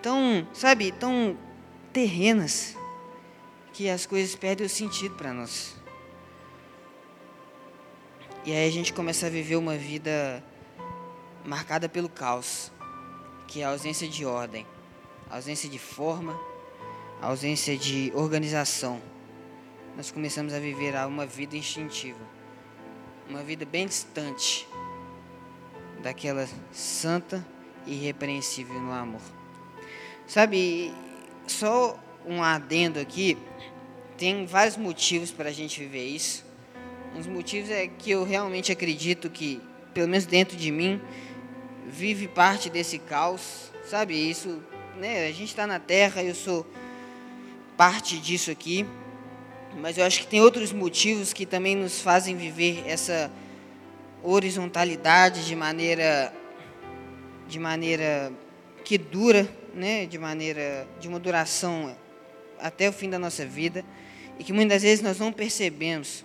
tão, 0.00 0.46
sabe, 0.52 0.92
tão 0.92 1.36
terrenas, 1.92 2.76
que 3.72 3.88
as 3.88 4.06
coisas 4.06 4.34
perdem 4.34 4.66
o 4.66 4.70
sentido 4.70 5.14
para 5.14 5.32
nós. 5.32 5.81
E 8.44 8.50
aí 8.50 8.66
a 8.66 8.72
gente 8.72 8.92
começa 8.92 9.26
a 9.26 9.30
viver 9.30 9.54
uma 9.54 9.76
vida 9.76 10.42
marcada 11.44 11.88
pelo 11.88 12.08
caos, 12.08 12.72
que 13.46 13.60
é 13.60 13.64
a 13.64 13.68
ausência 13.68 14.08
de 14.08 14.26
ordem, 14.26 14.66
a 15.30 15.36
ausência 15.36 15.68
de 15.68 15.78
forma, 15.78 16.36
a 17.20 17.28
ausência 17.28 17.76
de 17.78 18.10
organização. 18.16 19.00
Nós 19.96 20.10
começamos 20.10 20.52
a 20.52 20.58
viver 20.58 20.92
uma 21.06 21.24
vida 21.24 21.56
instintiva, 21.56 22.18
uma 23.28 23.44
vida 23.44 23.64
bem 23.64 23.86
distante 23.86 24.66
daquela 26.02 26.48
santa 26.72 27.46
e 27.86 27.94
irrepreensível 27.94 28.80
no 28.80 28.90
amor. 28.90 29.22
Sabe, 30.26 30.92
só 31.46 31.96
um 32.26 32.42
adendo 32.42 32.98
aqui, 32.98 33.38
tem 34.18 34.46
vários 34.46 34.76
motivos 34.76 35.30
para 35.30 35.48
a 35.50 35.52
gente 35.52 35.78
viver 35.78 36.06
isso. 36.06 36.51
Um 37.12 37.18
dos 37.18 37.26
motivos 37.26 37.70
é 37.70 37.86
que 37.86 38.10
eu 38.10 38.24
realmente 38.24 38.72
acredito 38.72 39.28
que, 39.28 39.60
pelo 39.92 40.08
menos 40.08 40.24
dentro 40.24 40.56
de 40.56 40.70
mim, 40.70 41.00
vive 41.86 42.26
parte 42.26 42.70
desse 42.70 42.98
caos, 42.98 43.70
sabe? 43.84 44.14
Isso, 44.14 44.62
né? 44.96 45.26
A 45.26 45.32
gente 45.32 45.48
está 45.48 45.66
na 45.66 45.78
Terra, 45.78 46.22
eu 46.22 46.34
sou 46.34 46.66
parte 47.76 48.18
disso 48.18 48.50
aqui. 48.50 48.86
mas 49.76 49.96
eu 49.98 50.04
acho 50.04 50.20
que 50.20 50.26
tem 50.26 50.40
outros 50.40 50.72
motivos 50.72 51.32
que 51.32 51.44
também 51.44 51.74
nos 51.74 52.00
fazem 52.00 52.36
viver 52.36 52.82
essa 52.86 53.30
horizontalidade 54.22 55.46
de 55.46 55.56
maneira 55.56 56.32
de 57.48 57.58
maneira 57.58 58.32
que 58.84 58.96
dura, 58.96 59.48
né, 59.74 60.06
de 60.06 60.18
maneira 60.18 60.86
de 61.00 61.08
uma 61.08 61.18
duração 61.18 61.94
até 62.58 62.88
o 62.88 62.92
fim 62.92 63.10
da 63.10 63.18
nossa 63.18 63.44
vida 63.44 63.84
e 64.38 64.44
que 64.44 64.52
muitas 64.52 64.82
vezes 64.82 65.02
nós 65.02 65.18
não 65.18 65.32
percebemos. 65.32 66.24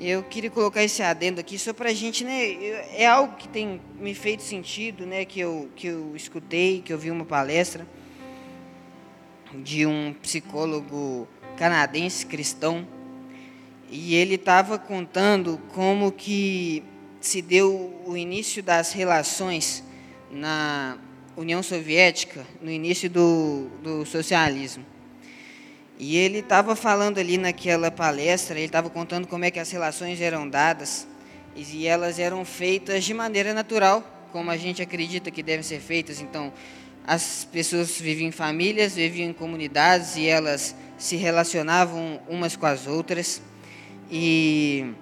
Eu 0.00 0.22
queria 0.22 0.48
colocar 0.48 0.84
esse 0.84 1.02
adendo 1.02 1.40
aqui 1.40 1.58
só 1.58 1.72
para 1.72 1.90
a 1.90 1.92
gente, 1.92 2.22
né? 2.22 2.54
É 2.94 3.04
algo 3.04 3.34
que 3.36 3.48
tem 3.48 3.80
me 3.98 4.14
feito 4.14 4.44
sentido, 4.44 5.04
né? 5.04 5.24
Que 5.24 5.40
eu 5.40 5.68
que 5.74 5.88
eu 5.88 6.14
escutei, 6.14 6.80
que 6.80 6.92
eu 6.92 6.98
vi 6.98 7.10
uma 7.10 7.24
palestra 7.24 7.84
de 9.52 9.84
um 9.86 10.14
psicólogo 10.22 11.26
canadense 11.56 12.24
cristão 12.24 12.86
e 13.90 14.14
ele 14.14 14.36
estava 14.36 14.78
contando 14.78 15.58
como 15.74 16.12
que 16.12 16.84
se 17.20 17.42
deu 17.42 18.00
o 18.06 18.16
início 18.16 18.62
das 18.62 18.92
relações 18.92 19.82
na 20.30 20.96
União 21.36 21.60
Soviética, 21.60 22.46
no 22.62 22.70
início 22.70 23.10
do, 23.10 23.68
do 23.82 24.06
socialismo. 24.06 24.84
E 25.98 26.16
ele 26.16 26.38
estava 26.38 26.76
falando 26.76 27.18
ali 27.18 27.36
naquela 27.36 27.90
palestra, 27.90 28.56
ele 28.56 28.66
estava 28.66 28.88
contando 28.88 29.26
como 29.26 29.44
é 29.44 29.50
que 29.50 29.58
as 29.58 29.70
relações 29.70 30.20
eram 30.20 30.48
dadas 30.48 31.08
e 31.56 31.88
elas 31.88 32.20
eram 32.20 32.44
feitas 32.44 33.04
de 33.04 33.12
maneira 33.12 33.52
natural, 33.52 34.04
como 34.30 34.48
a 34.50 34.56
gente 34.56 34.80
acredita 34.80 35.28
que 35.28 35.42
devem 35.42 35.64
ser 35.64 35.80
feitas. 35.80 36.20
Então, 36.20 36.52
as 37.04 37.48
pessoas 37.50 37.98
viviam 37.98 38.28
em 38.28 38.30
famílias, 38.30 38.94
viviam 38.94 39.28
em 39.28 39.32
comunidades 39.32 40.16
e 40.16 40.26
elas 40.26 40.76
se 40.96 41.16
relacionavam 41.16 42.20
umas 42.28 42.54
com 42.54 42.66
as 42.66 42.86
outras 42.86 43.42
e 44.10 44.92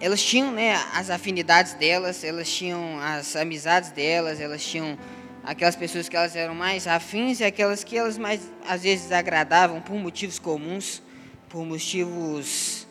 elas 0.00 0.22
tinham 0.22 0.50
né, 0.50 0.74
as 0.94 1.10
afinidades 1.10 1.74
delas, 1.74 2.24
elas 2.24 2.50
tinham 2.50 2.98
as 3.00 3.36
amizades 3.36 3.90
delas, 3.90 4.40
elas 4.40 4.64
tinham 4.64 4.98
aquelas 5.44 5.76
pessoas 5.76 6.08
que 6.08 6.16
elas 6.16 6.34
eram 6.34 6.54
mais 6.54 6.86
afins 6.86 7.40
e 7.40 7.44
aquelas 7.44 7.84
que 7.84 7.96
elas 7.96 8.16
mais 8.16 8.40
às 8.68 8.82
vezes 8.82 9.12
agradavam 9.12 9.80
por 9.80 9.94
motivos 9.96 10.38
comuns, 10.38 11.02
por 11.48 11.64
motivos 11.64 12.86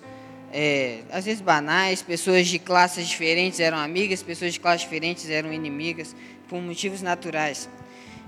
é, 0.53 0.99
às 1.11 1.25
vezes 1.25 1.41
banais, 1.41 2.03
pessoas 2.03 2.47
de 2.47 2.59
classes 2.59 3.07
diferentes 3.07 3.59
eram 3.59 3.77
amigas, 3.77 4.21
pessoas 4.21 4.53
de 4.53 4.59
classes 4.59 4.81
diferentes 4.81 5.27
eram 5.29 5.51
inimigas, 5.51 6.15
por 6.47 6.61
motivos 6.61 7.01
naturais. 7.01 7.67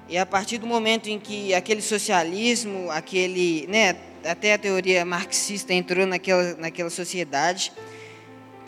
E 0.09 0.17
a 0.17 0.25
partir 0.25 0.57
do 0.57 0.65
momento 0.65 1.07
em 1.07 1.19
que 1.19 1.53
aquele 1.53 1.81
socialismo, 1.81 2.89
aquele, 2.89 3.67
né, 3.67 3.95
até 4.25 4.53
a 4.53 4.57
teoria 4.57 5.05
marxista 5.05 5.73
entrou 5.73 6.05
naquela, 6.07 6.55
naquela 6.55 6.89
sociedade, 6.89 7.71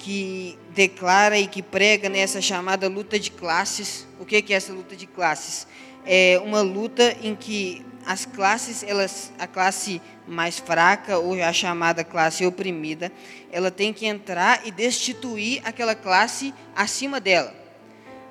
que 0.07 0.57
declara 0.73 1.37
e 1.37 1.47
que 1.47 1.61
prega 1.61 2.07
nessa 2.07 2.41
chamada 2.41 2.87
luta 2.87 3.19
de 3.19 3.29
classes. 3.29 4.07
O 4.17 4.25
que 4.25 4.37
é 4.37 4.55
essa 4.55 4.71
luta 4.71 4.95
de 4.95 5.05
classes? 5.05 5.67
É 6.05 6.39
uma 6.45 6.61
luta 6.61 7.17
em 7.21 7.35
que 7.35 7.85
as 8.05 8.25
classes, 8.25 8.83
elas, 8.83 9.33
a 9.37 9.45
classe 9.45 10.01
mais 10.25 10.59
fraca 10.59 11.17
ou 11.17 11.33
a 11.43 11.51
chamada 11.51 12.05
classe 12.05 12.45
oprimida, 12.45 13.11
ela 13.51 13.69
tem 13.69 13.91
que 13.91 14.05
entrar 14.05 14.65
e 14.65 14.71
destituir 14.71 15.61
aquela 15.65 15.93
classe 15.93 16.53
acima 16.73 17.19
dela. 17.19 17.53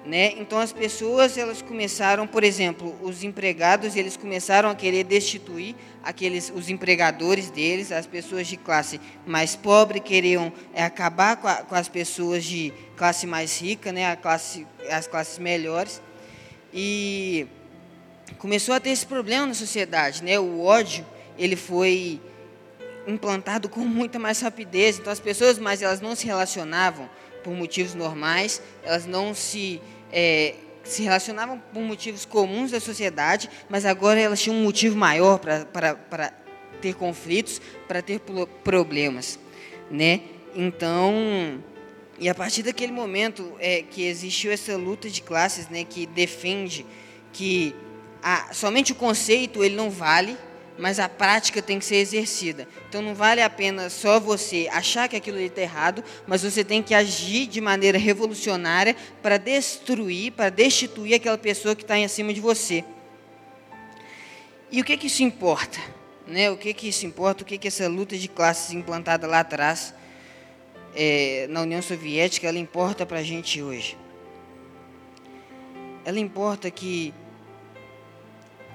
Né? 0.06 0.34
Então 0.38 0.60
as 0.60 0.72
pessoas 0.72 1.36
elas 1.36 1.60
começaram, 1.60 2.28
por 2.28 2.44
exemplo, 2.44 2.96
os 3.02 3.24
empregados 3.24 3.96
eles 3.96 4.16
começaram 4.16 4.68
a 4.68 4.74
querer 4.74 5.02
destituir 5.02 5.74
aqueles 6.00 6.52
os 6.54 6.70
empregadores 6.70 7.50
deles, 7.50 7.90
as 7.90 8.06
pessoas 8.06 8.46
de 8.46 8.56
classe 8.56 9.00
mais 9.26 9.56
pobre 9.56 9.98
queriam 9.98 10.52
é, 10.72 10.84
acabar 10.84 11.36
com, 11.38 11.48
a, 11.48 11.56
com, 11.56 11.74
as 11.74 11.88
pessoas 11.88 12.44
de 12.44 12.72
classe 12.96 13.26
mais 13.26 13.60
rica, 13.60 13.90
né? 13.90 14.08
A 14.08 14.14
classe, 14.14 14.64
as 14.88 15.08
classes 15.08 15.40
melhores 15.40 16.00
e 16.72 17.48
começou 18.38 18.76
a 18.76 18.78
ter 18.78 18.90
esse 18.90 19.06
problema 19.06 19.44
na 19.44 19.54
sociedade, 19.54 20.22
né? 20.22 20.38
O 20.38 20.62
ódio 20.62 21.04
ele 21.36 21.56
foi 21.56 22.20
implantado 23.08 23.68
com 23.68 23.80
muita 23.80 24.20
mais 24.20 24.40
rapidez. 24.40 25.00
Então 25.00 25.12
as 25.12 25.18
pessoas 25.18 25.58
mais 25.58 25.82
elas 25.82 26.00
não 26.00 26.14
se 26.14 26.26
relacionavam 26.26 27.10
por 27.42 27.52
motivos 27.52 27.94
normais, 27.94 28.62
elas 28.84 29.04
não 29.06 29.34
se 29.34 29.80
é, 30.12 30.54
se 30.84 31.02
relacionavam 31.02 31.58
por 31.72 31.82
motivos 31.82 32.24
comuns 32.24 32.70
da 32.70 32.80
sociedade, 32.80 33.50
mas 33.68 33.84
agora 33.84 34.20
elas 34.20 34.40
tinham 34.40 34.56
um 34.56 34.62
motivo 34.62 34.96
maior 34.96 35.38
para 35.38 36.32
ter 36.80 36.94
conflitos, 36.94 37.60
para 37.88 38.00
ter 38.00 38.20
problemas, 38.62 39.38
né? 39.90 40.20
Então, 40.54 41.62
e 42.18 42.28
a 42.28 42.34
partir 42.34 42.62
daquele 42.62 42.92
momento 42.92 43.52
é, 43.58 43.82
que 43.82 44.04
existiu 44.04 44.50
essa 44.50 44.76
luta 44.76 45.10
de 45.10 45.20
classes, 45.20 45.68
né, 45.68 45.84
que 45.84 46.06
defende 46.06 46.86
que 47.32 47.74
a, 48.22 48.52
somente 48.54 48.92
o 48.92 48.94
conceito 48.94 49.62
ele 49.62 49.76
não 49.76 49.90
vale, 49.90 50.36
mas 50.78 50.98
a 50.98 51.08
prática 51.08 51.62
tem 51.62 51.78
que 51.78 51.84
ser 51.84 51.96
exercida. 51.96 52.68
Então 52.88 53.00
não 53.00 53.14
vale 53.14 53.40
a 53.40 53.48
pena 53.48 53.88
só 53.88 54.20
você 54.20 54.68
achar 54.70 55.08
que 55.08 55.16
aquilo 55.16 55.38
está 55.38 55.62
errado, 55.62 56.04
mas 56.26 56.42
você 56.42 56.62
tem 56.62 56.82
que 56.82 56.94
agir 56.94 57.46
de 57.46 57.60
maneira 57.60 57.98
revolucionária 57.98 58.94
para 59.22 59.38
destruir, 59.38 60.32
para 60.32 60.50
destituir 60.50 61.14
aquela 61.14 61.38
pessoa 61.38 61.74
que 61.74 61.82
está 61.82 61.98
em 61.98 62.08
cima 62.08 62.32
de 62.32 62.40
você. 62.40 62.84
E 64.70 64.80
o 64.80 64.84
que, 64.84 64.96
que 64.96 65.06
isso 65.06 65.22
importa? 65.22 65.78
Né? 66.26 66.50
O 66.50 66.56
que, 66.56 66.74
que 66.74 66.88
isso 66.88 67.06
importa? 67.06 67.42
O 67.42 67.46
que, 67.46 67.56
que 67.56 67.68
essa 67.68 67.88
luta 67.88 68.16
de 68.16 68.28
classes 68.28 68.72
implantada 68.72 69.26
lá 69.26 69.40
atrás, 69.40 69.94
é, 70.94 71.46
na 71.48 71.62
União 71.62 71.80
Soviética, 71.80 72.48
ela 72.48 72.58
importa 72.58 73.06
para 73.06 73.18
a 73.18 73.22
gente 73.22 73.62
hoje? 73.62 73.96
Ela 76.04 76.18
importa 76.18 76.70
que 76.70 77.14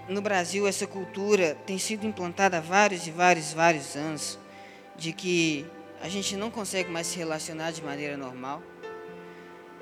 no 0.08 0.22
Brasil 0.22 0.68
essa 0.68 0.88
cultura 0.88 1.56
tem 1.66 1.78
sido 1.78 2.06
implantada 2.06 2.58
há 2.58 2.62
vários 2.62 3.08
e 3.08 3.12
vários, 3.12 3.54
vários 3.54 3.96
anos, 3.96 4.40
de 4.96 5.14
que 5.14 5.66
a 6.02 6.10
gente 6.10 6.36
não 6.36 6.50
consegue 6.50 6.90
mais 6.90 7.08
se 7.08 7.18
relacionar 7.18 7.72
de 7.72 7.84
maneira 7.84 8.18
normal. 8.18 8.62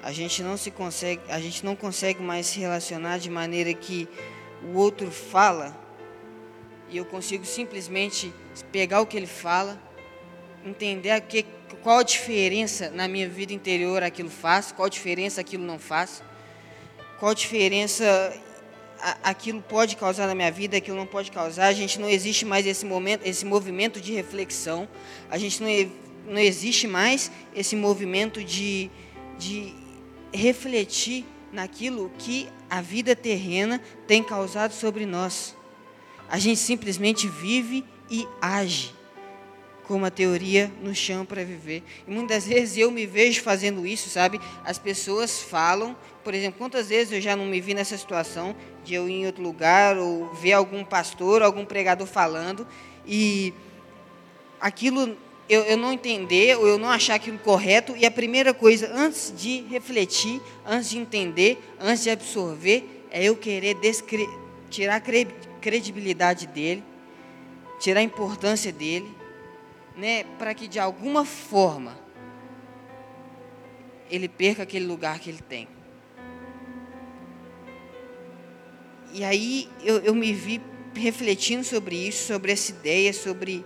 A 0.02 0.12
gente 0.12 0.42
não 0.44 0.56
se 0.56 0.72
consegue, 0.72 1.22
a 1.30 1.40
gente 1.40 1.66
não 1.66 1.76
consegue 1.76 2.22
mais 2.22 2.48
se 2.48 2.60
relacionar 2.60 3.18
de 3.18 3.30
maneira 3.30 3.74
que 3.74 4.08
o 4.64 4.78
outro 4.78 5.10
fala 5.12 5.78
e 6.90 6.98
eu 6.98 7.06
consigo 7.06 7.46
simplesmente 7.46 8.34
pegar 8.72 9.02
o 9.02 9.06
que 9.06 9.16
ele 9.16 9.28
fala, 9.28 9.80
entender 10.66 11.12
a 11.12 11.22
que, 11.22 11.46
qual 11.84 12.00
a 12.00 12.04
diferença 12.04 12.90
na 12.90 13.08
minha 13.08 13.30
vida 13.30 13.54
interior 13.54 14.04
aquilo 14.04 14.30
faz, 14.30 14.72
qual 14.72 14.88
a 14.88 14.90
diferença 14.90 15.40
aquilo 15.40 15.64
não 15.64 15.78
faz, 15.78 16.24
qual 17.20 17.32
a 17.32 17.36
diferença 17.36 18.34
aquilo 19.24 19.62
pode 19.62 19.96
causar 19.96 20.28
na 20.28 20.36
minha 20.36 20.52
vida, 20.52 20.78
aquilo 20.78 20.98
não 20.98 21.06
pode 21.06 21.32
causar. 21.32 21.68
A 21.68 21.74
gente 21.74 22.00
não 22.00 22.10
existe 22.10 22.46
mais 22.46 22.66
esse 22.66 22.86
momento, 22.86 23.26
esse 23.26 23.46
movimento 23.46 24.00
de 24.02 24.14
reflexão. 24.14 24.88
A 25.30 25.38
gente 25.38 25.62
não, 25.62 25.70
não 26.34 26.40
existe 26.40 26.88
mais 26.88 27.32
esse 27.56 27.76
movimento 27.76 28.44
de, 28.44 28.90
de 29.38 29.74
refletir 30.34 31.26
naquilo 31.52 32.12
que 32.18 32.48
a 32.70 32.82
vida 32.82 33.16
terrena 33.16 33.82
tem 34.06 34.24
causado 34.24 34.74
sobre 34.74 35.06
nós. 35.06 35.56
A 36.30 36.38
gente 36.38 36.60
simplesmente 36.60 37.28
vive 37.28 37.84
e 38.10 38.28
age 38.42 38.99
como 39.90 40.06
a 40.06 40.12
teoria 40.12 40.72
nos 40.84 41.00
chama 41.00 41.26
para 41.26 41.44
viver. 41.44 41.82
E 42.08 42.12
muitas 42.12 42.46
vezes 42.46 42.78
eu 42.78 42.92
me 42.92 43.08
vejo 43.08 43.42
fazendo 43.42 43.88
isso, 43.88 44.08
sabe? 44.08 44.40
As 44.64 44.78
pessoas 44.78 45.42
falam, 45.42 45.98
por 46.24 46.32
exemplo, 46.36 46.60
quantas 46.60 46.90
vezes 46.90 47.12
eu 47.12 47.20
já 47.20 47.36
não 47.36 47.48
me 47.48 47.60
vi 47.60 47.74
nessa 47.74 47.98
situação 47.98 48.56
de 48.86 48.94
eu 48.94 49.10
ir 49.10 49.14
em 49.14 49.26
outro 49.26 49.42
lugar 49.42 49.98
ou 49.98 50.32
ver 50.36 50.54
algum 50.54 50.86
pastor, 50.86 51.42
algum 51.42 51.66
pregador 51.66 52.06
falando 52.06 52.68
e 53.04 53.52
aquilo 54.62 55.18
eu, 55.50 55.64
eu 55.64 55.76
não 55.76 55.92
entender 55.92 56.56
ou 56.56 56.68
eu 56.68 56.78
não 56.78 56.92
achar 56.92 57.16
aquilo 57.16 57.40
correto 57.40 57.98
e 57.98 58.06
a 58.06 58.12
primeira 58.12 58.54
coisa, 58.54 58.92
antes 58.94 59.34
de 59.36 59.62
refletir, 59.72 60.40
antes 60.68 60.92
de 60.92 61.00
entender, 61.00 61.58
antes 61.80 62.04
de 62.04 62.12
absorver, 62.12 63.08
é 63.10 63.24
eu 63.24 63.36
querer 63.36 63.76
tirar 64.70 64.98
a 64.98 65.02
credibilidade 65.60 66.46
dele, 66.46 66.84
tirar 67.80 68.02
a 68.02 68.04
importância 68.04 68.72
dele 68.72 69.18
né, 70.00 70.24
para 70.38 70.54
que 70.54 70.68
de 70.68 70.80
alguma 70.80 71.26
forma 71.26 72.00
ele 74.10 74.28
perca 74.28 74.64
aquele 74.64 74.86
lugar 74.86 75.20
que 75.20 75.30
ele 75.30 75.42
tem. 75.42 75.68
E 79.14 79.24
aí 79.24 79.70
eu, 79.84 79.98
eu 80.00 80.16
me 80.16 80.32
vi 80.34 80.62
refletindo 80.96 81.64
sobre 81.64 81.96
isso, 81.96 82.26
sobre 82.26 82.52
essa 82.52 82.72
ideia, 82.72 83.12
sobre, 83.12 83.66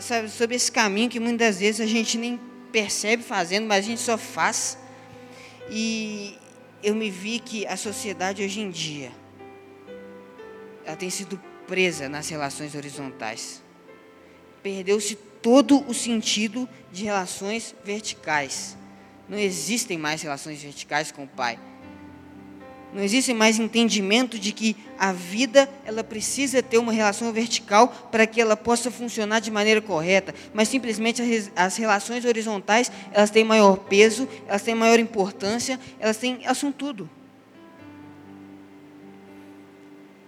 sabe, 0.00 0.30
sobre 0.30 0.56
esse 0.56 0.70
caminho 0.70 1.10
que 1.10 1.20
muitas 1.20 1.58
vezes 1.58 1.80
a 1.80 1.86
gente 1.86 2.16
nem 2.16 2.40
percebe 2.70 3.22
fazendo, 3.22 3.66
mas 3.66 3.84
a 3.84 3.88
gente 3.88 4.00
só 4.00 4.16
faz. 4.16 4.78
E 5.68 6.38
eu 6.82 6.94
me 6.94 7.10
vi 7.10 7.40
que 7.40 7.66
a 7.66 7.76
sociedade 7.76 8.42
hoje 8.42 8.60
em 8.60 8.70
dia 8.70 9.10
ela 10.84 10.96
tem 10.96 11.10
sido 11.10 11.40
presa 11.66 12.08
nas 12.08 12.28
relações 12.28 12.74
horizontais 12.74 13.66
perdeu-se 14.66 15.16
todo 15.46 15.88
o 15.88 15.94
sentido 15.94 16.68
de 16.90 17.04
relações 17.04 17.72
verticais. 17.84 18.76
Não 19.28 19.38
existem 19.38 19.96
mais 19.96 20.20
relações 20.20 20.60
verticais 20.60 21.12
com 21.12 21.22
o 21.22 21.28
Pai. 21.28 21.56
Não 22.92 23.00
existe 23.00 23.32
mais 23.32 23.56
entendimento 23.60 24.40
de 24.40 24.50
que 24.50 24.76
a 24.98 25.12
vida 25.12 25.70
ela 25.84 26.02
precisa 26.02 26.60
ter 26.64 26.78
uma 26.78 26.92
relação 26.92 27.32
vertical 27.32 27.86
para 28.10 28.26
que 28.26 28.40
ela 28.40 28.56
possa 28.56 28.90
funcionar 28.90 29.38
de 29.38 29.52
maneira 29.52 29.80
correta, 29.80 30.34
mas 30.52 30.66
simplesmente 30.66 31.22
as 31.54 31.76
relações 31.76 32.24
horizontais 32.24 32.90
elas 33.12 33.30
têm 33.30 33.44
maior 33.44 33.76
peso, 33.76 34.28
elas 34.48 34.62
têm 34.62 34.74
maior 34.74 34.98
importância, 34.98 35.78
elas 36.00 36.16
têm, 36.16 36.40
elas 36.42 36.58
são 36.58 36.72
tudo. 36.72 37.08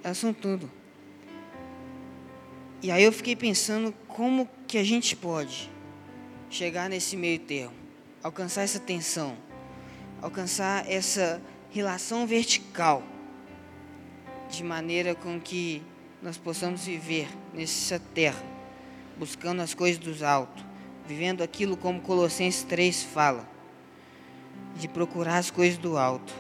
Elas 0.05 0.17
são 0.17 0.33
tudo. 0.33 0.71
E 2.81 2.93
aí 2.93 3.03
eu 3.03 3.11
fiquei 3.11 3.35
pensando 3.35 3.93
como 4.07 4.49
que 4.69 4.77
a 4.77 4.85
gente 4.85 5.17
pode 5.17 5.71
chegar 6.51 6.91
nesse 6.91 7.17
meio 7.17 7.39
termo, 7.39 7.73
alcançar 8.23 8.61
essa 8.61 8.79
tensão, 8.79 9.35
alcançar 10.21 10.87
essa 10.87 11.41
relação 11.71 12.27
vertical, 12.27 13.03
de 14.51 14.63
maneira 14.63 15.15
com 15.15 15.41
que 15.41 15.83
nós 16.23 16.37
possamos 16.37 16.85
viver 16.85 17.29
nessa 17.55 17.99
terra, 17.99 18.45
buscando 19.19 19.63
as 19.63 19.73
coisas 19.73 19.99
dos 19.99 20.23
altos, 20.23 20.63
vivendo 21.07 21.41
aquilo 21.41 21.75
como 21.75 22.03
Colossenses 22.03 22.63
3 22.65 23.05
fala, 23.05 23.49
de 24.77 24.87
procurar 24.87 25.39
as 25.39 25.51
coisas 25.51 25.79
do 25.79 25.97
alto 25.97 26.35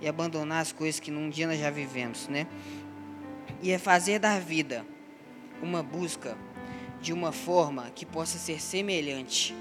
e 0.00 0.06
abandonar 0.06 0.62
as 0.62 0.70
coisas 0.70 1.00
que 1.00 1.10
num 1.10 1.28
dia 1.28 1.48
nós 1.48 1.58
já 1.58 1.70
vivemos, 1.70 2.28
né? 2.28 2.46
E 3.60 3.72
é 3.72 3.78
fazer 3.78 4.20
da 4.20 4.38
vida 4.38 4.86
uma 5.60 5.82
busca 5.82 6.38
de 7.06 7.12
uma 7.12 7.30
forma 7.30 7.88
que 7.94 8.04
possa 8.04 8.36
ser 8.36 8.60
semelhante 8.60 9.54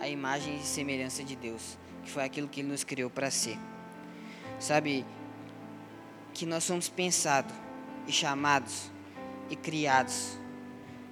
à 0.00 0.08
imagem 0.08 0.56
e 0.56 0.62
semelhança 0.64 1.22
de 1.22 1.36
Deus, 1.36 1.78
que 2.02 2.10
foi 2.10 2.24
aquilo 2.24 2.48
que 2.48 2.58
Ele 2.58 2.70
nos 2.70 2.82
criou 2.82 3.08
para 3.08 3.30
ser 3.30 3.56
sabe, 4.58 5.06
que 6.34 6.44
nós 6.44 6.64
somos 6.64 6.88
pensados 6.88 7.54
e 8.04 8.10
chamados 8.10 8.90
e 9.48 9.54
criados 9.54 10.36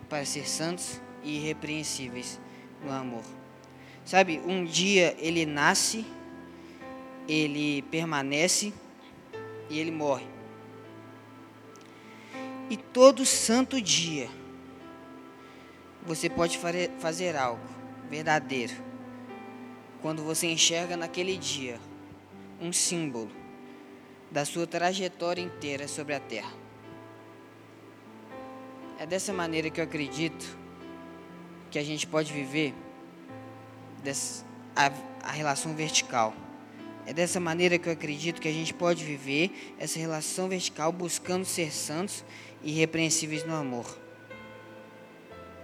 para 0.08 0.24
ser 0.24 0.48
santos 0.48 1.00
e 1.22 1.36
irrepreensíveis 1.36 2.40
no 2.84 2.92
amor. 2.92 3.22
Sabe, 4.04 4.40
um 4.44 4.64
dia 4.64 5.16
ele 5.20 5.46
nasce, 5.46 6.04
ele 7.28 7.82
permanece 7.82 8.72
e 9.70 9.78
ele 9.78 9.92
morre. 9.92 10.26
E 12.68 12.76
todo 12.76 13.24
santo 13.24 13.80
dia 13.80 14.28
você 16.06 16.30
pode 16.30 16.58
fazer 16.98 17.36
algo 17.36 17.66
verdadeiro. 18.08 18.74
Quando 20.00 20.22
você 20.22 20.46
enxerga 20.46 20.96
naquele 20.96 21.36
dia 21.36 21.80
um 22.60 22.72
símbolo 22.72 23.30
da 24.30 24.44
sua 24.44 24.66
trajetória 24.66 25.42
inteira 25.42 25.88
sobre 25.88 26.14
a 26.14 26.20
Terra. 26.20 26.52
É 28.98 29.04
dessa 29.04 29.32
maneira 29.32 29.68
que 29.68 29.80
eu 29.80 29.84
acredito 29.84 30.56
que 31.70 31.78
a 31.78 31.82
gente 31.82 32.06
pode 32.06 32.32
viver 32.32 32.72
a 35.22 35.32
relação 35.32 35.74
vertical. 35.74 36.34
É 37.04 37.12
dessa 37.12 37.40
maneira 37.40 37.78
que 37.78 37.88
eu 37.88 37.92
acredito 37.92 38.40
que 38.40 38.48
a 38.48 38.52
gente 38.52 38.72
pode 38.72 39.04
viver 39.04 39.74
essa 39.78 39.98
relação 39.98 40.48
vertical 40.48 40.92
buscando 40.92 41.44
ser 41.44 41.72
santos 41.72 42.24
e 42.62 42.70
irrepreensíveis 42.72 43.44
no 43.44 43.54
amor. 43.54 44.05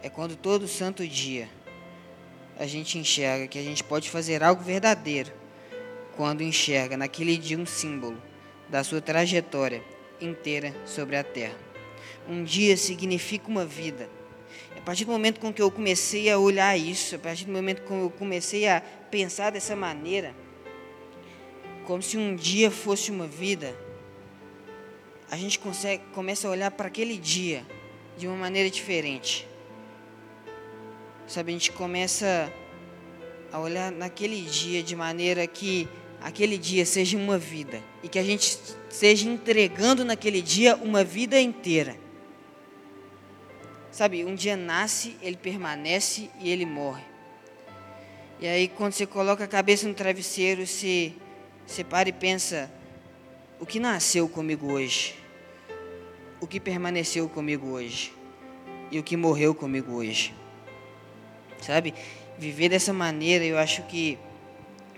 É 0.03 0.09
quando 0.09 0.35
todo 0.35 0.67
santo 0.67 1.07
dia 1.07 1.49
a 2.59 2.67
gente 2.67 2.99
enxerga 2.99 3.47
que 3.47 3.59
a 3.59 3.63
gente 3.63 3.85
pode 3.85 4.11
fazer 4.11 4.43
algo 4.43 4.61
verdadeiro 4.61 5.33
quando 6.17 6.43
enxerga 6.43 6.97
naquele 6.97 7.37
dia 7.37 7.57
um 7.57 7.65
símbolo 7.65 8.21
da 8.69 8.83
sua 8.83 9.01
trajetória 9.01 9.83
inteira 10.21 10.75
sobre 10.85 11.17
a 11.17 11.23
terra. 11.23 11.57
Um 12.29 12.43
dia 12.43 12.77
significa 12.77 13.49
uma 13.49 13.65
vida. 13.65 14.11
A 14.77 14.81
partir 14.81 15.05
do 15.05 15.13
momento 15.13 15.39
com 15.39 15.53
que 15.53 15.63
eu 15.63 15.71
comecei 15.71 16.29
a 16.29 16.37
olhar 16.37 16.77
isso, 16.77 17.15
a 17.15 17.19
partir 17.19 17.45
do 17.45 17.53
momento 17.53 17.83
que 17.83 17.91
eu 17.91 18.13
comecei 18.19 18.67
a 18.67 18.81
pensar 18.81 19.51
dessa 19.51 19.77
maneira, 19.77 20.35
como 21.87 22.03
se 22.03 22.19
um 22.19 22.35
dia 22.35 22.73
fosse 22.73 23.13
uma 23.13 23.27
vida, 23.27 23.73
a 25.31 25.37
gente 25.37 25.61
consegue, 25.61 26.03
começa 26.13 26.49
a 26.49 26.51
olhar 26.51 26.73
para 26.73 26.89
aquele 26.89 27.17
dia 27.17 27.65
de 28.19 28.27
uma 28.27 28.37
maneira 28.37 28.69
diferente. 28.69 29.52
Sabe, 31.33 31.51
a 31.51 31.55
gente 31.55 31.73
começa 31.73 32.53
a 33.51 33.59
olhar 33.59 33.91
naquele 33.91 34.43
dia 34.43 34.83
de 34.83 34.95
maneira 34.95 35.47
que 35.47 35.89
aquele 36.21 36.59
dia 36.59 36.85
seja 36.85 37.17
uma 37.17 37.39
vida 37.39 37.83
e 38.03 38.09
que 38.11 38.19
a 38.19 38.23
gente 38.23 38.59
seja 38.91 39.27
entregando 39.27 40.05
naquele 40.05 40.43
dia 40.43 40.77
uma 40.77 41.03
vida 41.03 41.41
inteira. 41.41 41.97
Sabe, 43.91 44.27
um 44.27 44.35
dia 44.35 44.59
nasce, 44.59 45.17
ele 45.23 45.39
permanece 45.39 46.29
e 46.39 46.51
ele 46.51 46.67
morre. 46.67 47.03
E 48.39 48.47
aí, 48.47 48.69
quando 48.69 48.93
você 48.93 49.07
coloca 49.07 49.45
a 49.45 49.49
cabeça 49.49 49.89
no 49.89 49.95
travesseiro, 49.95 50.67
você, 50.67 51.15
você 51.67 51.83
para 51.83 52.11
e 52.11 52.13
pensa: 52.13 52.71
o 53.59 53.65
que 53.65 53.81
nasceu 53.81 54.29
comigo 54.29 54.71
hoje? 54.71 55.15
O 56.43 56.47
que 56.47 56.61
permaneceu 56.61 57.27
comigo 57.27 57.69
hoje? 57.69 58.13
E 58.91 58.99
o 58.99 59.03
que 59.03 59.17
morreu 59.17 59.55
comigo 59.55 59.95
hoje? 59.95 60.42
Sabe, 61.63 61.95
viver 62.37 62.69
dessa 62.69 62.93
maneira, 62.93 63.45
eu 63.45 63.57
acho 63.57 63.83
que 63.85 64.19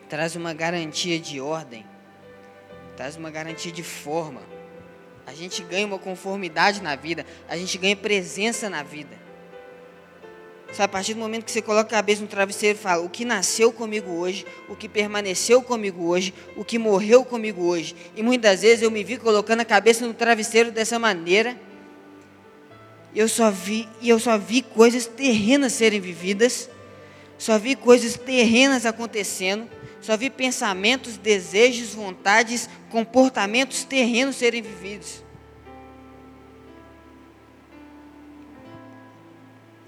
traz 0.09 0.35
uma 0.35 0.55
garantia 0.55 1.21
de 1.21 1.41
ordem, 1.41 1.85
traz 2.97 3.17
uma 3.17 3.31
garantia 3.31 3.71
de 3.71 3.83
forma. 3.83 4.41
A 5.27 5.35
gente 5.35 5.63
ganha 5.63 5.87
uma 5.87 5.99
conformidade 5.99 6.83
na 6.83 6.97
vida, 6.97 7.27
a 7.49 7.57
gente 7.57 7.77
ganha 7.77 7.95
presença 7.95 8.71
na 8.71 8.83
vida. 8.83 9.25
Sabe, 10.73 10.87
a 10.87 10.89
partir 10.89 11.15
do 11.15 11.21
momento 11.21 11.45
que 11.45 11.53
você 11.53 11.63
coloca 11.63 11.87
a 11.89 11.99
cabeça 11.99 12.23
no 12.23 12.27
travesseiro 12.27 12.77
e 12.79 12.81
fala: 12.81 13.03
o 13.03 13.09
que 13.09 13.25
nasceu 13.25 13.73
comigo 13.73 14.11
hoje, 14.11 14.45
o 14.69 14.75
que 14.75 14.89
permaneceu 14.89 15.63
comigo 15.63 16.07
hoje, 16.07 16.35
o 16.57 16.65
que 16.65 16.79
morreu 16.79 17.25
comigo 17.25 17.63
hoje. 17.63 17.95
E 18.17 18.23
muitas 18.23 18.63
vezes 18.63 18.83
eu 18.83 18.91
me 18.91 19.05
vi 19.05 19.17
colocando 19.17 19.61
a 19.61 19.65
cabeça 19.65 20.07
no 20.07 20.15
travesseiro 20.15 20.73
dessa 20.73 20.99
maneira. 20.99 21.57
Eu 23.15 23.29
só 23.29 23.51
vi, 23.51 23.89
e 24.01 24.09
eu 24.09 24.19
só 24.19 24.37
vi 24.37 24.61
coisas 24.61 25.07
terrenas 25.07 25.73
serem 25.73 26.01
vividas, 26.01 26.69
só 27.39 27.59
vi 27.59 27.77
coisas 27.77 28.17
terrenas 28.17 28.85
acontecendo, 28.85 29.69
só 30.01 30.17
vi 30.17 30.29
pensamentos, 30.29 31.17
desejos, 31.17 31.95
vontades, 31.95 32.69
comportamentos 32.91 33.85
terrenos 33.85 34.37
serem 34.37 34.63
vividos. 34.63 35.23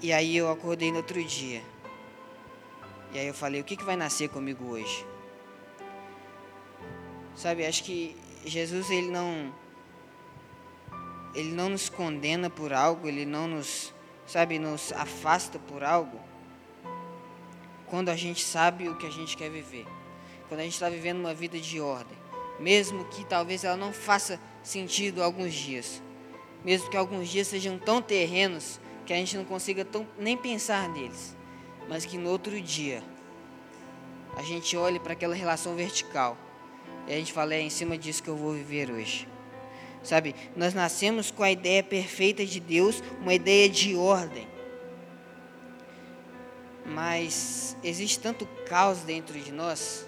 E 0.01 0.13
aí 0.13 0.37
eu 0.37 0.49
acordei 0.49 0.91
no 0.91 0.97
outro 0.97 1.21
dia. 1.23 1.61
E 3.13 3.19
aí 3.19 3.27
eu 3.27 3.33
falei, 3.33 3.59
o 3.59 3.63
que, 3.63 3.75
que 3.75 3.83
vai 3.83 3.95
nascer 3.95 4.29
comigo 4.29 4.65
hoje? 4.65 5.05
Sabe, 7.35 7.65
acho 7.65 7.83
que 7.83 8.15
Jesus 8.45 8.89
ele 8.89 9.09
não 9.09 9.53
ele 11.37 11.51
não 11.51 11.69
nos 11.69 11.89
condena 11.89 12.49
por 12.49 12.73
algo, 12.73 13.07
ele 13.07 13.25
não 13.25 13.47
nos, 13.47 13.93
sabe, 14.25 14.59
nos 14.59 14.91
afasta 14.93 15.59
por 15.59 15.83
algo. 15.83 16.19
Quando 17.87 18.09
a 18.09 18.15
gente 18.15 18.43
sabe 18.43 18.89
o 18.89 18.97
que 18.97 19.05
a 19.05 19.11
gente 19.11 19.37
quer 19.37 19.49
viver 19.49 19.85
quando 20.47 20.61
a 20.61 20.63
gente 20.63 20.73
está 20.73 20.89
vivendo 20.89 21.19
uma 21.19 21.33
vida 21.33 21.59
de 21.59 21.79
ordem, 21.79 22.17
mesmo 22.59 23.05
que 23.05 23.25
talvez 23.25 23.63
ela 23.63 23.77
não 23.77 23.91
faça 23.91 24.39
sentido 24.63 25.21
alguns 25.21 25.53
dias, 25.53 26.01
mesmo 26.63 26.89
que 26.89 26.97
alguns 26.97 27.29
dias 27.29 27.47
sejam 27.47 27.77
tão 27.77 28.01
terrenos 28.01 28.79
que 29.05 29.13
a 29.13 29.15
gente 29.15 29.37
não 29.37 29.45
consiga 29.45 29.85
tão, 29.85 30.07
nem 30.17 30.35
pensar 30.35 30.89
neles, 30.89 31.35
mas 31.87 32.05
que 32.05 32.17
no 32.17 32.29
outro 32.29 32.59
dia 32.59 33.03
a 34.35 34.41
gente 34.41 34.75
olhe 34.77 34.99
para 34.99 35.13
aquela 35.13 35.35
relação 35.35 35.75
vertical 35.75 36.37
e 37.07 37.13
a 37.13 37.17
gente 37.17 37.33
fala, 37.33 37.53
é 37.53 37.61
em 37.61 37.69
cima 37.69 37.97
disso 37.97 38.23
que 38.23 38.29
eu 38.29 38.35
vou 38.35 38.53
viver 38.53 38.91
hoje. 38.91 39.27
Sabe, 40.07 40.33
nós 40.55 40.73
nascemos 40.73 41.31
com 41.31 41.43
a 41.43 41.51
ideia 41.51 41.83
perfeita 41.83 42.45
de 42.45 42.61
Deus, 42.61 43.03
uma 43.19 43.33
ideia 43.33 43.67
de 43.67 43.93
ordem. 43.93 44.47
Mas 46.85 47.75
existe 47.83 48.17
tanto 48.17 48.45
caos 48.69 48.99
dentro 48.99 49.37
de 49.37 49.51
nós 49.51 50.07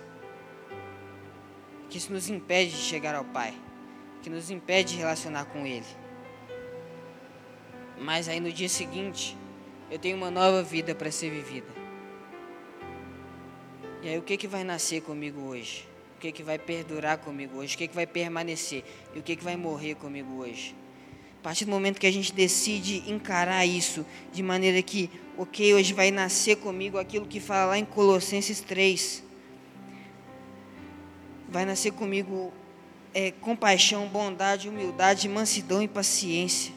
que 1.89 1.97
isso 1.97 2.13
nos 2.13 2.29
impede 2.29 2.71
de 2.71 2.77
chegar 2.77 3.13
ao 3.13 3.25
Pai, 3.25 3.53
que 4.21 4.29
nos 4.29 4.49
impede 4.49 4.93
de 4.93 4.99
relacionar 4.99 5.43
com 5.43 5.67
Ele. 5.67 5.85
Mas 7.99 8.29
aí 8.29 8.39
no 8.39 8.53
dia 8.53 8.69
seguinte, 8.69 9.35
eu 9.91 9.99
tenho 9.99 10.15
uma 10.15 10.31
nova 10.31 10.63
vida 10.63 10.95
para 10.95 11.11
ser 11.11 11.29
vivida. 11.29 11.67
E 14.01 14.07
aí 14.07 14.17
o 14.17 14.21
que, 14.21 14.37
que 14.37 14.47
vai 14.47 14.63
nascer 14.63 15.01
comigo 15.01 15.41
hoje? 15.41 15.88
O 16.19 16.21
que, 16.21 16.33
que 16.33 16.43
vai 16.43 16.59
perdurar 16.59 17.17
comigo 17.17 17.59
hoje? 17.59 17.75
O 17.75 17.77
que, 17.77 17.87
que 17.87 17.95
vai 17.95 18.05
permanecer? 18.05 18.83
E 19.15 19.19
o 19.19 19.23
que, 19.23 19.37
que 19.37 19.43
vai 19.43 19.55
morrer 19.55 19.95
comigo 19.95 20.41
hoje? 20.41 20.75
A 21.39 21.41
partir 21.41 21.63
do 21.63 21.71
momento 21.71 21.97
que 21.97 22.05
a 22.05 22.11
gente 22.11 22.33
decide 22.33 23.09
encarar 23.09 23.65
isso 23.65 24.05
de 24.33 24.43
maneira 24.43 24.81
que, 24.81 25.09
ok, 25.37 25.73
hoje 25.73 25.93
vai 25.93 26.11
nascer 26.11 26.57
comigo 26.57 26.97
aquilo 26.97 27.25
que 27.25 27.39
fala 27.39 27.67
lá 27.67 27.77
em 27.77 27.85
Colossenses 27.85 28.59
3. 28.59 29.23
Vai 31.47 31.63
nascer 31.63 31.93
comigo 31.93 32.51
é, 33.13 33.31
compaixão, 33.31 34.05
bondade, 34.09 34.67
humildade, 34.67 35.29
mansidão 35.29 35.81
e 35.81 35.87
paciência. 35.87 36.73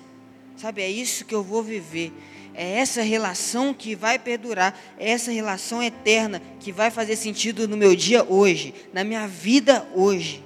Sabe, 0.57 0.83
é 0.83 0.89
isso 0.89 1.25
que 1.25 1.35
eu 1.35 1.43
vou 1.43 1.65
viver. 1.65 2.13
É 2.55 2.79
essa 2.79 3.03
relação 3.03 3.73
que 3.73 3.95
vai 3.95 4.19
perdurar, 4.19 4.79
é 4.99 5.11
essa 5.11 5.31
relação 5.31 5.83
eterna 5.83 6.41
que 6.61 6.71
vai 6.71 6.91
fazer 6.91 7.17
sentido 7.17 7.67
no 7.67 7.77
meu 7.77 7.97
dia 7.97 8.25
hoje, 8.25 8.75
na 8.93 9.03
minha 9.03 9.27
vida 9.27 9.89
hoje. 9.95 10.45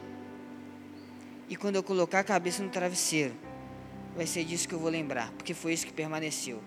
E 1.48 1.56
quando 1.56 1.76
eu 1.76 1.82
colocar 1.82 2.20
a 2.20 2.24
cabeça 2.24 2.62
no 2.62 2.68
travesseiro, 2.68 3.34
vai 4.16 4.26
ser 4.26 4.44
disso 4.44 4.68
que 4.68 4.74
eu 4.74 4.78
vou 4.78 4.90
lembrar, 4.90 5.32
porque 5.32 5.52
foi 5.52 5.72
isso 5.72 5.86
que 5.86 5.92
permaneceu. 5.92 6.62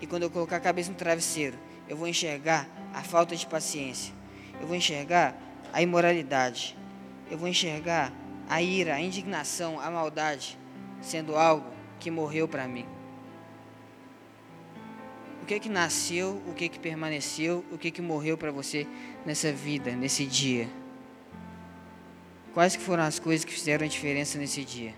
E 0.00 0.06
quando 0.06 0.24
eu 0.24 0.30
colocar 0.30 0.56
a 0.56 0.60
cabeça 0.60 0.90
no 0.90 0.96
travesseiro, 0.96 1.56
eu 1.88 1.96
vou 1.96 2.08
enxergar 2.08 2.68
a 2.92 3.02
falta 3.02 3.36
de 3.36 3.46
paciência, 3.46 4.12
eu 4.60 4.66
vou 4.66 4.76
enxergar 4.76 5.36
a 5.72 5.80
imoralidade, 5.80 6.76
eu 7.30 7.38
vou 7.38 7.48
enxergar 7.48 8.12
a 8.48 8.60
ira, 8.60 8.94
a 8.94 9.00
indignação, 9.00 9.80
a 9.80 9.90
maldade 9.90 10.58
sendo 11.00 11.36
algo 11.36 11.66
que 11.98 12.10
morreu 12.10 12.48
para 12.48 12.66
mim. 12.66 12.86
O 15.44 15.46
que 15.46 15.60
que 15.60 15.68
nasceu, 15.68 16.42
o 16.48 16.54
que 16.54 16.70
que 16.70 16.78
permaneceu, 16.78 17.62
o 17.70 17.76
que 17.76 17.90
que 17.90 18.00
morreu 18.00 18.38
para 18.38 18.50
você 18.50 18.86
nessa 19.26 19.52
vida, 19.52 19.94
nesse 19.94 20.24
dia? 20.24 20.66
Quais 22.54 22.74
que 22.74 22.82
foram 22.82 23.02
as 23.02 23.18
coisas 23.18 23.44
que 23.44 23.52
fizeram 23.52 23.84
a 23.84 23.88
diferença 23.88 24.38
nesse 24.38 24.64
dia? 24.64 24.94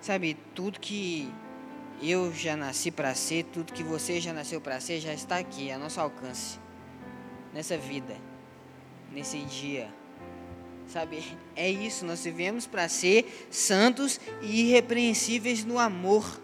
Sabe, 0.00 0.36
tudo 0.52 0.80
que 0.80 1.32
eu 2.02 2.34
já 2.34 2.56
nasci 2.56 2.90
para 2.90 3.14
ser, 3.14 3.44
tudo 3.44 3.72
que 3.72 3.84
você 3.84 4.20
já 4.20 4.32
nasceu 4.32 4.60
para 4.60 4.80
ser, 4.80 4.98
já 4.98 5.14
está 5.14 5.38
aqui, 5.38 5.70
a 5.70 5.78
nosso 5.78 6.00
alcance. 6.00 6.58
Nessa 7.52 7.78
vida, 7.78 8.16
nesse 9.12 9.38
dia. 9.42 9.88
Sabe, 10.88 11.24
é 11.56 11.68
isso, 11.68 12.04
nós 12.04 12.22
vivemos 12.22 12.66
para 12.66 12.88
ser 12.88 13.48
santos 13.50 14.20
e 14.42 14.68
irrepreensíveis 14.68 15.64
no 15.64 15.78
amor. 15.78 16.40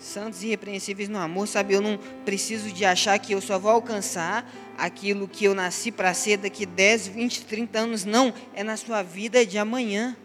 Santos 0.00 0.42
e 0.42 0.46
irrepreensíveis 0.46 1.08
no 1.08 1.18
amor, 1.18 1.48
sabe, 1.48 1.74
eu 1.74 1.80
não 1.80 1.98
preciso 2.24 2.70
de 2.70 2.84
achar 2.84 3.18
que 3.18 3.32
eu 3.32 3.40
só 3.40 3.58
vou 3.58 3.72
alcançar 3.72 4.48
aquilo 4.78 5.26
que 5.26 5.46
eu 5.46 5.54
nasci 5.54 5.90
para 5.90 6.14
ser 6.14 6.36
daqui 6.36 6.64
10, 6.64 7.08
20, 7.08 7.44
30 7.44 7.78
anos. 7.78 8.04
Não, 8.04 8.32
é 8.54 8.62
na 8.62 8.76
sua 8.76 9.02
vida 9.02 9.44
de 9.44 9.58
amanhã 9.58 10.16